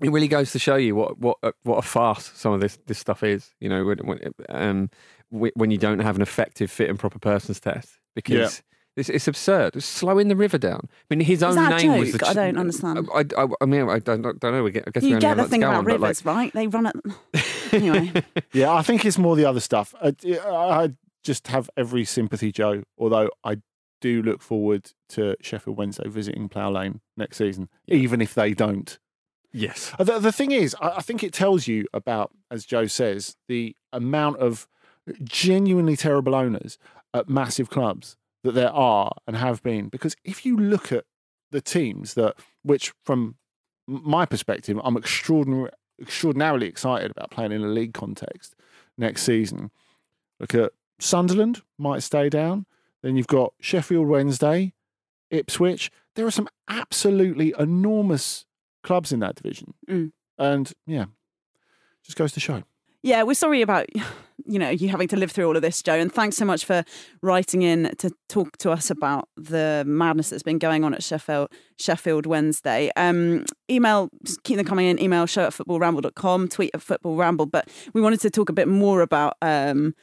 [0.00, 2.78] it really goes to show you what what a- what a farce some of this
[2.86, 3.50] this stuff is.
[3.60, 4.90] You know, when when, um,
[5.30, 8.62] when you don't have an effective fit and proper persons test because.
[8.96, 9.76] It's, it's absurd.
[9.76, 10.88] It's slowing the river down.
[11.10, 12.20] I mean, his own that a name was joke?
[12.22, 12.26] the.
[12.26, 13.08] I don't understand.
[13.14, 14.64] I, I, I mean, I don't, don't know.
[14.64, 16.24] We get- I guess we you get the that thing about on, but, like, rivers,
[16.24, 16.52] right?
[16.52, 16.96] They run it.
[17.72, 18.12] Anyway,
[18.52, 19.94] Yeah, I think it's more the other stuff.
[20.02, 20.12] I,
[20.44, 20.90] I
[21.22, 23.58] just have every sympathy, Joe, although I
[24.00, 28.98] do look forward to Sheffield Wednesday visiting Plough Lane next season, even if they don't.
[29.52, 32.86] yes, Uh, The, the thing is, I, I think it tells you about, as Joe
[32.86, 34.66] says, the amount of
[35.24, 36.78] genuinely terrible owners
[37.12, 39.88] at massive clubs that there are and have been.
[39.88, 41.04] Because if you look at
[41.50, 43.36] the teams that, which from
[43.86, 48.54] my perspective, I'm extraordinary, extraordinarily excited about playing in a league context
[48.96, 49.70] next season.
[50.38, 52.66] Look at Sunderland, might stay down.
[53.02, 54.74] Then you've got Sheffield Wednesday,
[55.30, 55.90] Ipswich.
[56.16, 58.44] There are some absolutely enormous
[58.82, 59.74] clubs in that division.
[59.88, 60.12] Mm.
[60.38, 61.06] And yeah,
[62.04, 62.62] just goes to show.
[63.02, 63.86] yeah, we're sorry about
[64.46, 65.94] you know you having to live through all of this, Joe.
[65.94, 66.84] And thanks so much for
[67.22, 71.48] writing in to talk to us about the madness that's been going on at Sheffield
[71.78, 72.90] Sheffield Wednesday.
[72.96, 74.10] Um, email,
[74.44, 75.00] keep them coming in.
[75.00, 77.50] Email show at footballramble.com, tweet at footballramble.
[77.50, 79.34] But we wanted to talk a bit more about.
[79.42, 79.94] Um,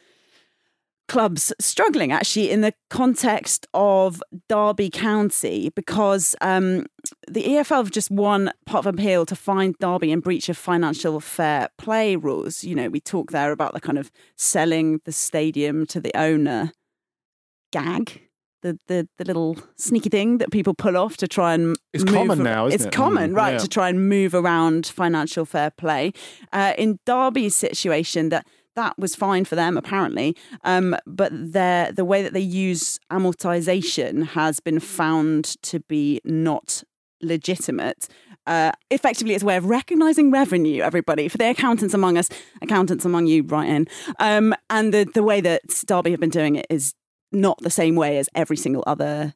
[1.08, 6.86] clubs struggling actually in the context of Derby County because um,
[7.28, 11.20] the EFL have just won part of appeal to find Derby in breach of financial
[11.20, 12.64] fair play rules.
[12.64, 16.72] You know, we talk there about the kind of selling the stadium to the owner
[17.72, 18.22] gag.
[18.64, 22.40] The, the, the little sneaky thing that people pull off to try and It's common
[22.40, 22.92] ar- now, isn't it's it?
[22.92, 23.52] common, Mm, right?
[23.54, 23.58] yeah.
[23.60, 26.12] To try and move around financial fair play.
[26.52, 32.24] Uh, in Derby's situation, that that was fine for them apparently, um, but the way
[32.24, 36.84] that they use amortization has been found to be not
[37.22, 38.08] legitimate.
[38.46, 42.30] Uh, effectively, it's a way of recognizing revenue, everybody, for the accountants among us,
[42.62, 43.88] accountants among you, right in.
[44.20, 46.94] Um, and the, the way that Derby have been doing it is
[47.34, 49.34] not the same way as every single other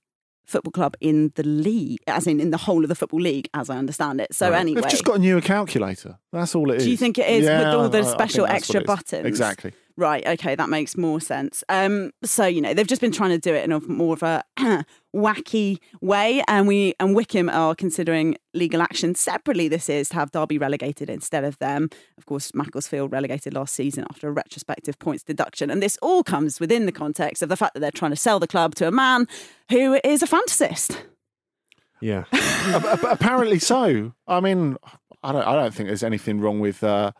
[0.52, 3.70] football club in the league, as in in the whole of the football league, as
[3.70, 4.34] I understand it.
[4.34, 4.60] So Right.
[4.60, 6.18] anyway, They've just got a newer calculator.
[6.32, 6.84] That's all it is.
[6.84, 8.84] Do you think it is with all the I- I special that's extra what it
[8.84, 9.12] is.
[9.12, 9.28] buttons?
[9.28, 9.72] Exactly.
[10.02, 10.26] Right.
[10.26, 11.64] Okay, that makes more sense.
[11.70, 14.24] Um, so you know they've just been trying to do it in a more of
[14.24, 14.44] a
[15.16, 19.68] wacky way, and we and Wycombe are considering legal action separately.
[19.68, 21.88] This is to have Derby relegated instead of them.
[22.18, 26.60] Of course, Macclesfield relegated last season after a retrospective points deduction, and this all comes
[26.60, 28.92] within the context of the fact that they're trying to sell the club to a
[28.92, 29.28] man
[29.70, 30.98] who is a fantasist.
[32.02, 32.24] yeah.
[33.08, 34.14] Apparently so.
[34.28, 34.78] I mean,
[35.22, 35.46] I don't.
[35.46, 37.12] I don't think there's anything wrong with uh,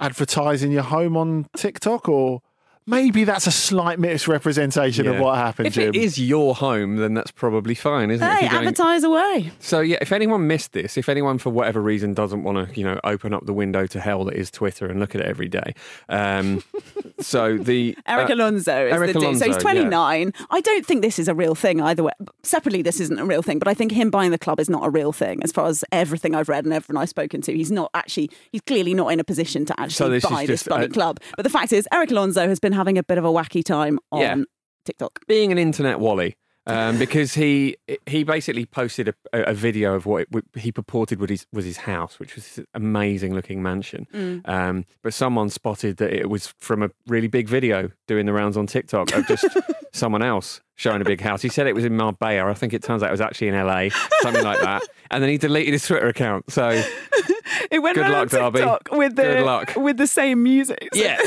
[0.00, 2.40] advertising your home on TikTok or
[2.86, 5.20] maybe that's a slight misrepresentation of Yeah.
[5.20, 5.88] what happened, If Jim.
[5.90, 8.30] it is your home, then that's probably fine, isn't it?
[8.30, 9.52] If Hey, you're going- advertise away.
[9.60, 12.84] So yeah, if anyone missed this, if anyone for whatever reason doesn't want to, you
[12.84, 15.48] know, open up the window to hell that is Twitter and look at it every
[15.48, 15.74] day,
[16.08, 16.62] um,
[17.20, 19.38] so the Erik uh, Alonso is Erik the dude.
[19.38, 19.72] So he's Alonso, yeah.
[19.72, 20.32] 29.
[20.50, 22.12] I don't think this is a real thing either way.
[22.42, 24.84] Separately, this isn't a real thing, but I think him buying the club is not
[24.86, 27.52] a real thing as far as everything I've read and everyone I've spoken to.
[27.52, 30.60] He's not actually, he's clearly not in a position to actually this is buy this
[30.60, 31.20] just, bloody uh, club.
[31.36, 33.98] But the fact is, Erik Alonso has been having a bit of a wacky time
[34.12, 34.36] on Yeah.
[34.84, 35.20] TikTok.
[35.26, 36.36] being an internet wally.
[36.66, 41.30] Um, because he he basically posted a, a video of what it, he purported was
[41.30, 44.06] his, was his house, which was this amazing looking mansion.
[44.14, 44.48] Mm.
[44.48, 48.56] Um, but someone spotted that it was from a really big video doing the rounds
[48.56, 49.46] on TikTok of just
[49.92, 51.42] someone else showing a big house.
[51.42, 52.50] He said it was in Marbella.
[52.50, 53.88] I think it turns out it was actually in LA,
[54.20, 54.82] something like that.
[55.10, 56.50] And then he deleted his Twitter account.
[56.52, 56.68] So
[57.70, 58.30] It went Good luck.
[58.30, 59.72] TikTok with the Good luck.
[59.76, 60.88] with the same music.
[60.94, 61.18] So- yeah,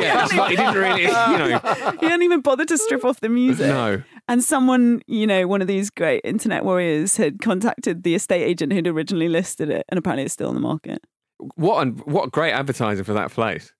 [0.00, 1.58] yeah, like he didn't really, you know,
[2.00, 3.66] he hadn't even bother to strip off the music.
[3.66, 4.02] no.
[4.28, 8.72] And someone, you know, one of these great internet warriors had contacted the estate agent
[8.72, 11.02] who'd originally listed it, and apparently it's still on the market.
[11.56, 13.72] What an, what great advertising for that place.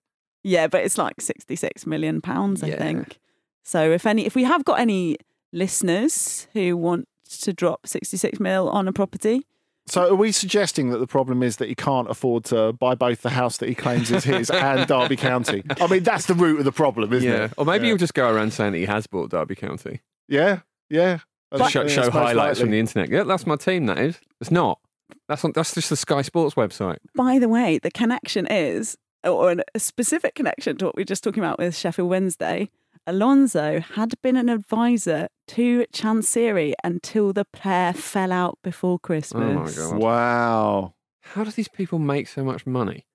[0.43, 2.77] Yeah, but it's like sixty-six million pounds, I Yeah.
[2.77, 3.19] think.
[3.63, 5.15] So if any, if we have got any
[5.53, 7.07] listeners who want
[7.41, 9.45] to drop sixty-six mil on a property,
[9.87, 13.21] So are we suggesting that the problem is that he can't afford to buy both
[13.21, 15.63] the house that he claims is his and Derby County?
[15.79, 17.45] I mean, that's the root of the problem, isn't yeah.
[17.45, 17.53] it?
[17.57, 17.91] Or maybe yeah.
[17.91, 20.01] he'll just go around saying that he has bought Derby County.
[20.27, 20.59] Yeah,
[20.89, 21.19] yeah.
[21.51, 23.09] I think- show, show that's most highlights from the internet.
[23.09, 23.85] Yeah, that's my team.
[23.85, 24.19] That is.
[24.41, 24.79] It's not.
[25.27, 26.97] That's on, that's just the Sky Sports website.
[27.15, 31.23] by the way, the connection is, or a specific connection to what we were just
[31.23, 32.69] talking about with Sheffield Wednesday.
[33.05, 39.77] Alonso had been an advisor to Chansiri until the pair fell out before oh Christmas.
[39.77, 39.97] God.
[39.97, 40.93] Wow.
[41.21, 43.05] How do these people make so much money?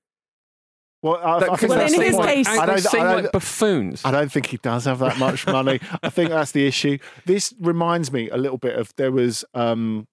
[1.02, 2.26] Well, I, I think Well, in his point.
[2.28, 4.04] case- I they don't, seem I don't- like buffoons.
[4.04, 5.80] I don't think he does have that much money.
[6.02, 6.98] I think that's the issue.
[7.24, 10.08] This reminds me a little bit of there was um,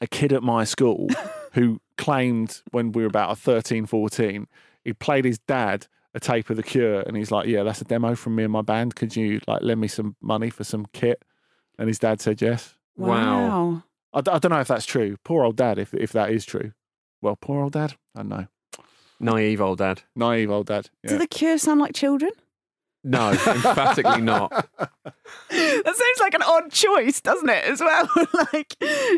[0.00, 1.08] a kid at my school
[1.52, 4.46] who claimed when we were about 13, 14,
[4.84, 5.86] he played his dad
[6.16, 8.52] a tape of The Cure and he's like, yeah, that's a demo from me and
[8.52, 8.94] my band.
[8.96, 11.22] Could you like lend me some money for some kit?
[11.78, 12.76] And his dad said yes.
[12.96, 13.82] Wow.
[14.12, 15.16] I, d- I don't know if that's true.
[15.24, 16.72] Poor old dad, if, if that is true.
[17.20, 17.94] Well, poor old dad.
[18.14, 18.46] I don't know.
[19.20, 20.02] Naive old dad.
[20.14, 20.90] Naive old dad.
[21.06, 22.30] Do the Cure sound like children?
[23.02, 24.68] No, emphatically not.
[25.50, 27.64] That seems like an odd choice, doesn't it?
[27.64, 28.08] As well,
[28.52, 28.76] like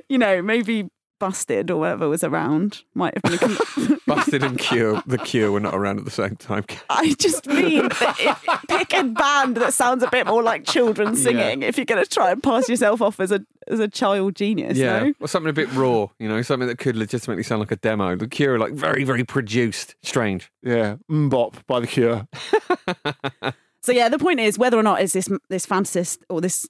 [0.09, 3.35] you know, maybe Busted or whatever was around might have been.
[3.35, 6.65] A com- Busted and Cure, the Cure were not around at the same time.
[6.91, 11.17] I just mean that if, pick a band that sounds a bit more like children
[11.17, 14.37] singing if you're going to try and pass yourself off as a as a child
[14.37, 14.77] genius.
[14.77, 15.15] Yeah, no?
[15.21, 18.17] or something a bit raw, you know, something that could legitimately sound like a demo.
[18.17, 20.51] The Cure, are like very, very produced, strange.
[20.63, 20.97] Yeah.
[21.11, 22.29] Mbop by The Cure.
[23.87, 26.69] So yeah, the point is whether or not is this this fantasist or this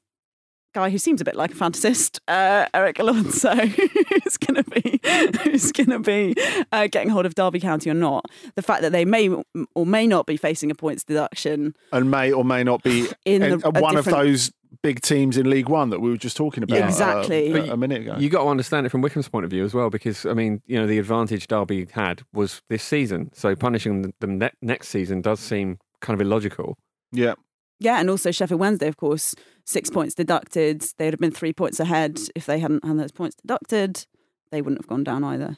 [0.77, 5.01] guy who seems a bit like a fantasist, uh, Erik Alonso, who's going to be
[5.43, 6.35] who's going to be
[6.71, 8.27] uh, getting hold of Derby County or not.
[8.57, 9.31] The fact that they may
[9.75, 13.43] or may not be facing a points deduction and may or may not be in
[13.43, 16.37] in, the, a one of those big teams in League One that we were just
[16.37, 16.83] talking about.
[16.83, 17.53] uh, Exactly.
[17.53, 18.17] a, a minute ago.
[18.19, 20.61] You got to understand it from Wycombe's point of view as well, because I mean,
[20.67, 25.23] you know, the advantage Derby had was this season, so punishing them ne- next season
[25.23, 26.77] does seem kind of illogical.
[27.12, 27.33] yeah.
[27.79, 29.35] Yeah, and also Sheffield Wednesday, of course,
[29.66, 30.83] six points deducted.
[30.96, 34.07] They would have been three points ahead if they hadn't had those points deducted.
[34.50, 35.57] They wouldn't have gone down either.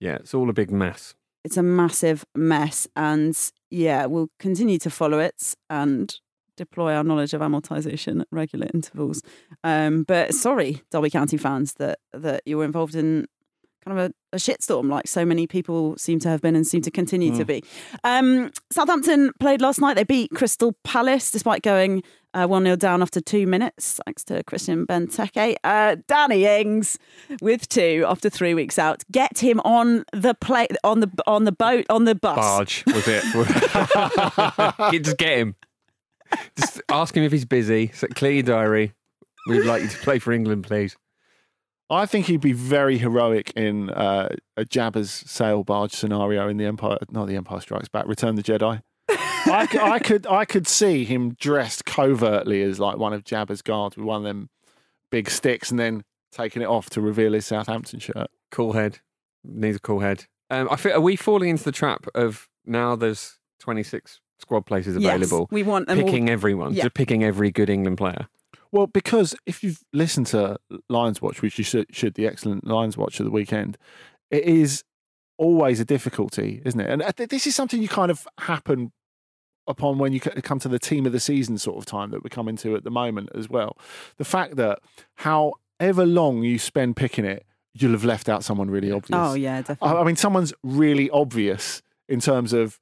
[0.00, 1.14] Yeah, it's all a big mess.
[1.44, 3.36] It's a massive mess, and
[3.70, 6.14] yeah, we'll continue to follow it and
[6.56, 9.22] deploy our knowledge of amortization at regular intervals.
[9.62, 13.26] Um, but sorry, Derby County fans, that that you were involved in
[13.84, 16.82] kind of a, a shitstorm like so many people seem to have been and seem
[16.82, 17.62] to continue to be.
[18.04, 19.94] Um, Southampton played last night.
[19.94, 22.02] They beat Crystal Palace despite going
[22.34, 25.56] uh, 1 0 down after two minutes, thanks to Christian Benteke.
[25.64, 26.98] Uh, Danny Ings
[27.40, 29.02] with two after three weeks out.
[29.10, 32.36] Get him on the play on the on the boat on the bus.
[32.36, 33.24] Barge was it?
[35.04, 35.56] Just get him.
[36.56, 37.90] Just ask him if he's busy.
[37.94, 38.92] So clear your diary.
[39.48, 40.96] We'd like you to play for England, please.
[41.90, 46.66] I think he'd be very heroic in uh, a Jabba's sail barge scenario in the
[46.66, 48.82] Empire, not the Empire Strikes Back, Return the Jedi.
[49.10, 53.62] I, c- I could, I could see him dressed covertly as like one of Jabba's
[53.62, 54.50] guards with one of them
[55.10, 58.28] big sticks, and then taking it off to reveal his Southampton shirt.
[58.50, 58.98] Cool head.
[59.42, 60.26] Needs a cool head.
[60.50, 64.96] Um, I feel, are we falling into the trap of now there's 26 squad places
[64.96, 65.18] available.
[65.20, 65.48] Yes, available?
[65.50, 66.04] we want them all.
[66.04, 66.84] picking everyone, Yeah.
[66.84, 68.28] just picking every good England player.
[68.72, 72.96] Well, because if you've listened to Lions Watch, which you should, should the excellent Lions
[72.96, 73.78] Watch of the weekend,
[74.30, 74.84] it is
[75.38, 76.90] always a difficulty, isn't it?
[76.90, 78.92] And uh, this is something you kind of happen
[79.66, 82.30] upon when you come to the team of the season sort of time that we're
[82.30, 83.76] coming to at the moment as well.
[84.16, 84.80] The fact that
[85.16, 87.44] however long you spend picking it,
[87.74, 89.18] you'll have left out someone really obvious.
[89.20, 89.88] Oh yeah, definitely.
[89.96, 92.80] I, I mean, someone's really obvious in terms of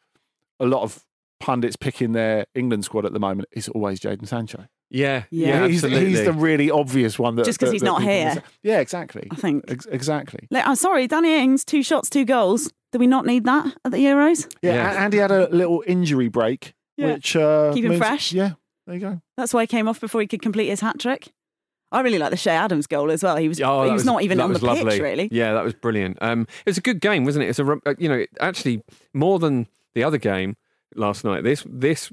[0.61, 1.05] a lot of
[1.41, 4.67] pundits picking their England squad at the moment is always Jadon Sancho.
[4.91, 5.49] Yeah, Yeah.
[5.63, 6.11] yeah, he's, absolutely.
[6.11, 8.35] he's the really obvious one that Just 'cause that- he's that not here.
[8.37, 8.45] miss.
[8.63, 9.27] Yeah, exactly.
[9.31, 9.65] I think.
[9.69, 10.47] Ex- exactly.
[10.51, 12.71] Like, I'm sorry, Danny Ings, two shots, two goals.
[12.93, 14.49] Do we not need that at the Euros?
[14.63, 15.05] Yeah, Yeah.
[15.05, 17.15] and he had a little injury break, Yeah.
[17.15, 18.33] which uh, Keep him means- fresh.
[18.33, 18.53] Yeah,
[18.87, 19.21] there you go.
[19.37, 21.33] That's why he came off before he could complete his hat trick.
[21.93, 23.37] I really like the Che Adams goal as well.
[23.37, 25.29] He was Oh, he that was, not even on the was pitch really.
[25.33, 26.19] Yeah, that was brilliant.
[26.21, 27.49] Um, it was a good game, wasn't it?
[27.49, 28.83] It's a re- uh, you know actually
[29.15, 30.57] more than the other game
[30.95, 31.43] last night.
[31.45, 32.13] This this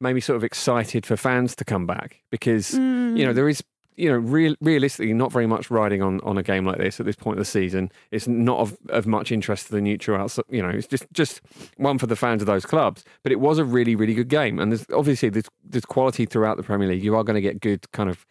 [0.00, 3.18] made me sort of excited for fans to come back because Mm.
[3.18, 3.62] you know there is
[3.96, 7.06] you know real, realistically not very much riding on on a game like this at
[7.06, 7.92] this point of the season.
[8.10, 10.44] It's not of, of much interest to the neutral outside.
[10.48, 11.40] You know, it's just just
[11.76, 13.04] one for the fans of those clubs.
[13.22, 16.56] But it was a really really good game, and there's obviously there's, there's quality throughout
[16.56, 17.04] the Premier League.
[17.04, 18.26] You are going to get good kind of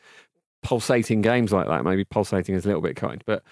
[0.64, 1.84] pulsating games like that.
[1.84, 3.43] Maybe pulsating is a little bit kind, but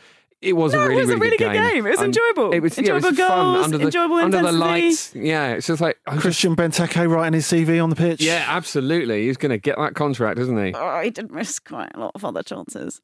[0.41, 1.85] it was No, a it really, was a really, really good game.
[1.85, 2.51] It was And enjoyable.
[2.53, 4.59] It was, yeah, it was Enjoyable fun goals, under the, enjoyable under the intensity.
[4.81, 5.15] lights.
[5.15, 8.21] Yeah, it's just like I was just- Christian Benteke writing his CV on the pitch.
[8.21, 9.27] yeah, absolutely.
[9.27, 10.73] He's going to get that contract, isn't he?
[10.73, 13.01] Oh, he did miss quite a lot of other chances.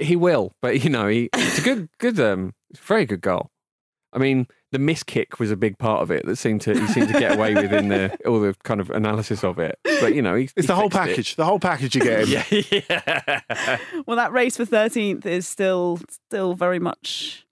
[0.00, 3.50] He will, but you know, he, it's a good, good, um, very good goal.
[4.12, 6.86] I mean, the miss kick was a big part of it that seemed to he
[6.88, 9.78] seemed to get away with in the all the kind of analysis of it.
[10.00, 11.08] But you know, he, It's he the whole fixed it.
[11.08, 11.36] package.
[11.36, 12.28] The whole package you get.
[12.28, 12.44] Yeah,
[12.88, 13.78] yeah.
[14.06, 17.46] Well, that race for 13th is still still very much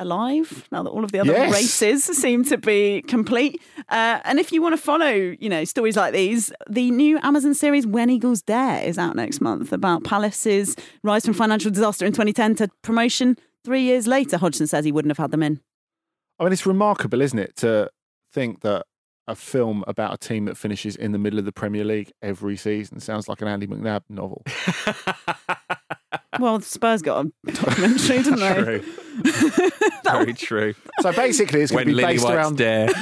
[0.00, 1.52] alive now that all of the other Yes.
[1.52, 3.60] races seem to be complete.
[3.88, 7.54] Uh, and if you want to follow, you know, stories like these, the new Amazon
[7.54, 12.12] series When Eagles Dare is out next month about Palace's rise from financial disaster in
[12.12, 14.36] 2010 to promotion three years later.
[14.36, 15.60] Hodgson says he wouldn't have had them in.
[16.38, 17.90] I mean, it's remarkable, isn't it, to
[18.32, 18.86] think that
[19.26, 22.56] a film about a team that finishes in the middle of the Premier League every
[22.56, 24.42] season sounds like an Andy McNab novel.
[26.40, 28.78] Well, Spurs got a documentary, didn't they?
[28.80, 29.70] True.
[30.04, 30.74] Very true.
[31.00, 32.58] So basically, it's going When to be Lily based White's around.
[32.58, 32.88] dare.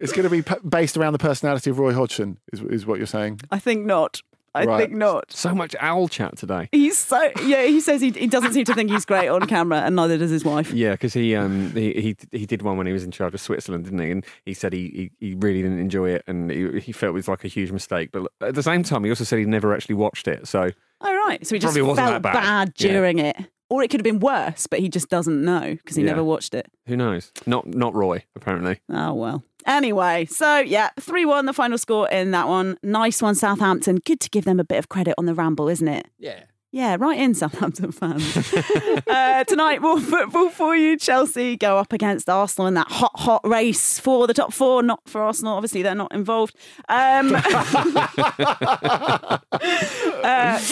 [0.00, 2.98] It's going to be p- based around the personality of Roy Hodgson, is, is what
[2.98, 3.40] you're saying.
[3.50, 4.20] I think not.
[4.54, 4.78] I Right.
[4.86, 5.32] think not.
[5.32, 6.68] So much owl chat today.
[6.72, 7.64] He's so yeah.
[7.64, 10.30] He says he, he doesn't seem to think he's great on camera, and neither does
[10.30, 10.72] his wife.
[10.72, 13.40] Yeah, because he um he, he he did one when he was in charge of
[13.40, 14.10] Switzerland, didn't he?
[14.10, 17.14] And he said he he, he really didn't enjoy it, and he, he felt it
[17.14, 18.10] was like a huge mistake.
[18.12, 20.46] But at the same time, he also said he never actually watched it.
[20.46, 22.72] So Oh right, so he just Probably wasn't felt that bad.
[22.78, 22.88] Yeah.
[22.92, 23.36] during it,
[23.74, 26.10] or it could have been worse, but he just doesn't know because he Yeah.
[26.10, 26.70] never watched it.
[26.86, 27.32] who knows?
[27.46, 28.80] Not not Roy, apparently.
[28.88, 29.42] Oh well.
[29.66, 32.76] Anyway, so yeah, three one the final score in that one.
[32.82, 33.96] Nice one, Southampton.
[34.04, 36.06] Good to give them a bit of credit on the ramble, isn't it?
[36.18, 36.40] Yeah.
[36.74, 38.36] Yeah, right in Southampton fans.
[39.06, 40.96] uh, tonight, more football for you.
[40.96, 44.82] Chelsea go up against Arsenal in that hot, hot race for the top four.
[44.82, 46.56] Not for Arsenal, obviously, they're not involved.
[46.88, 47.38] Um, uh,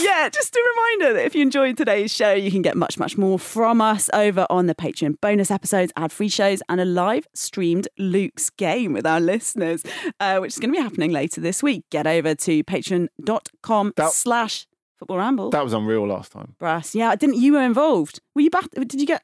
[0.01, 3.17] yeah, just a reminder that if you enjoyed today's show, you can get much, much
[3.17, 7.29] more from us over on the Patreon bonus episodes, ad free shows, and a live
[7.33, 9.85] streamed Luke's game with our listeners,
[10.19, 11.85] uh, which is going to be happening later this week.
[11.91, 14.67] Get over to patreon.com That- slash
[15.03, 15.51] football ramble.
[15.51, 16.55] That was unreal last time.
[16.59, 16.95] Brass.
[16.95, 18.21] Yeah, I didn't you were involved?
[18.35, 18.69] Were you back?
[18.71, 19.23] Did you get?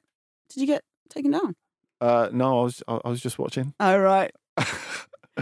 [0.50, 1.54] Did you get taken down?
[2.00, 3.74] Uh, no, I was I I was just watching.
[3.80, 4.32] Oh right.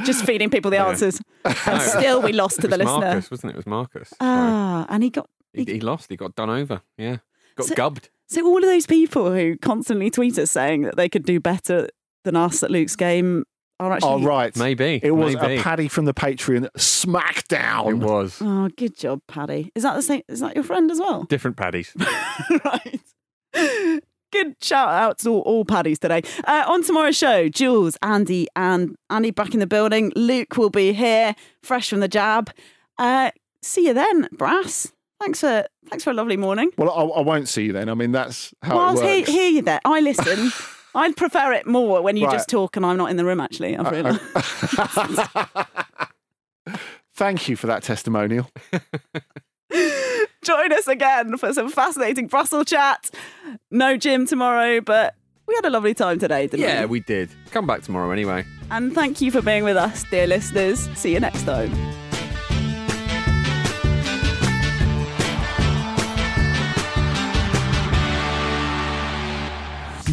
[0.05, 0.89] Just feeding people the Yeah.
[0.89, 1.20] answers.
[1.66, 3.01] And still, we lost to the was listener.
[3.12, 3.55] Marcus, wasn't it?
[3.55, 4.09] It was Marcus.
[4.11, 5.26] So Ah, and he got.
[5.55, 6.11] he, he lost.
[6.11, 6.82] He got done over.
[6.99, 7.16] Yeah.
[7.57, 8.11] Got So- gubbed.
[8.28, 11.89] So all of those people who constantly tweet us saying that they could do better
[12.24, 13.45] than us at Luke's game
[13.80, 14.24] are actually.
[14.24, 14.56] Oh, right.
[14.56, 15.00] Maybe.
[15.02, 15.56] It was Maybe.
[15.56, 17.90] a Paddy from the Patreon smackdown.
[17.90, 18.38] It was.
[18.40, 19.72] Oh, good job, Paddy.
[19.74, 20.22] Is that the same?
[20.28, 21.24] Is that your friend as well?
[21.24, 21.92] Different paddies.
[22.64, 23.00] right.
[24.32, 26.22] Good shout out to all, all paddies today.
[26.44, 30.12] Uh, on tomorrow's show, Jules, Andy, and Andy back in the building.
[30.16, 32.50] Luke will be here, fresh from the jab.
[32.98, 33.30] Uh,
[33.62, 34.92] see you then, Brass.
[35.20, 36.70] Thanks for thanks for a lovely morning.
[36.76, 37.88] Well, I, I won't see you then.
[37.88, 39.80] I mean, that's how well, it I'll hear, hear you there.
[39.84, 40.50] I listen.
[40.97, 42.32] I'd prefer it more when you Right.
[42.32, 43.40] just talk and I'm not in the room.
[43.40, 44.20] Actually, I've uh, realised.
[46.66, 46.76] Uh,
[47.14, 48.51] thank you for that testimonial.
[50.42, 53.11] Join us again for some fascinating Brussels chat.
[53.70, 55.14] No Jim tomorrow, but
[55.47, 56.72] we had a lovely time today, didn't Yeah, we?
[56.80, 57.30] Yeah, we did.
[57.51, 58.44] Come back tomorrow anyway.
[58.70, 60.88] And thank you for being with us, dear listeners.
[60.97, 61.72] See you next time.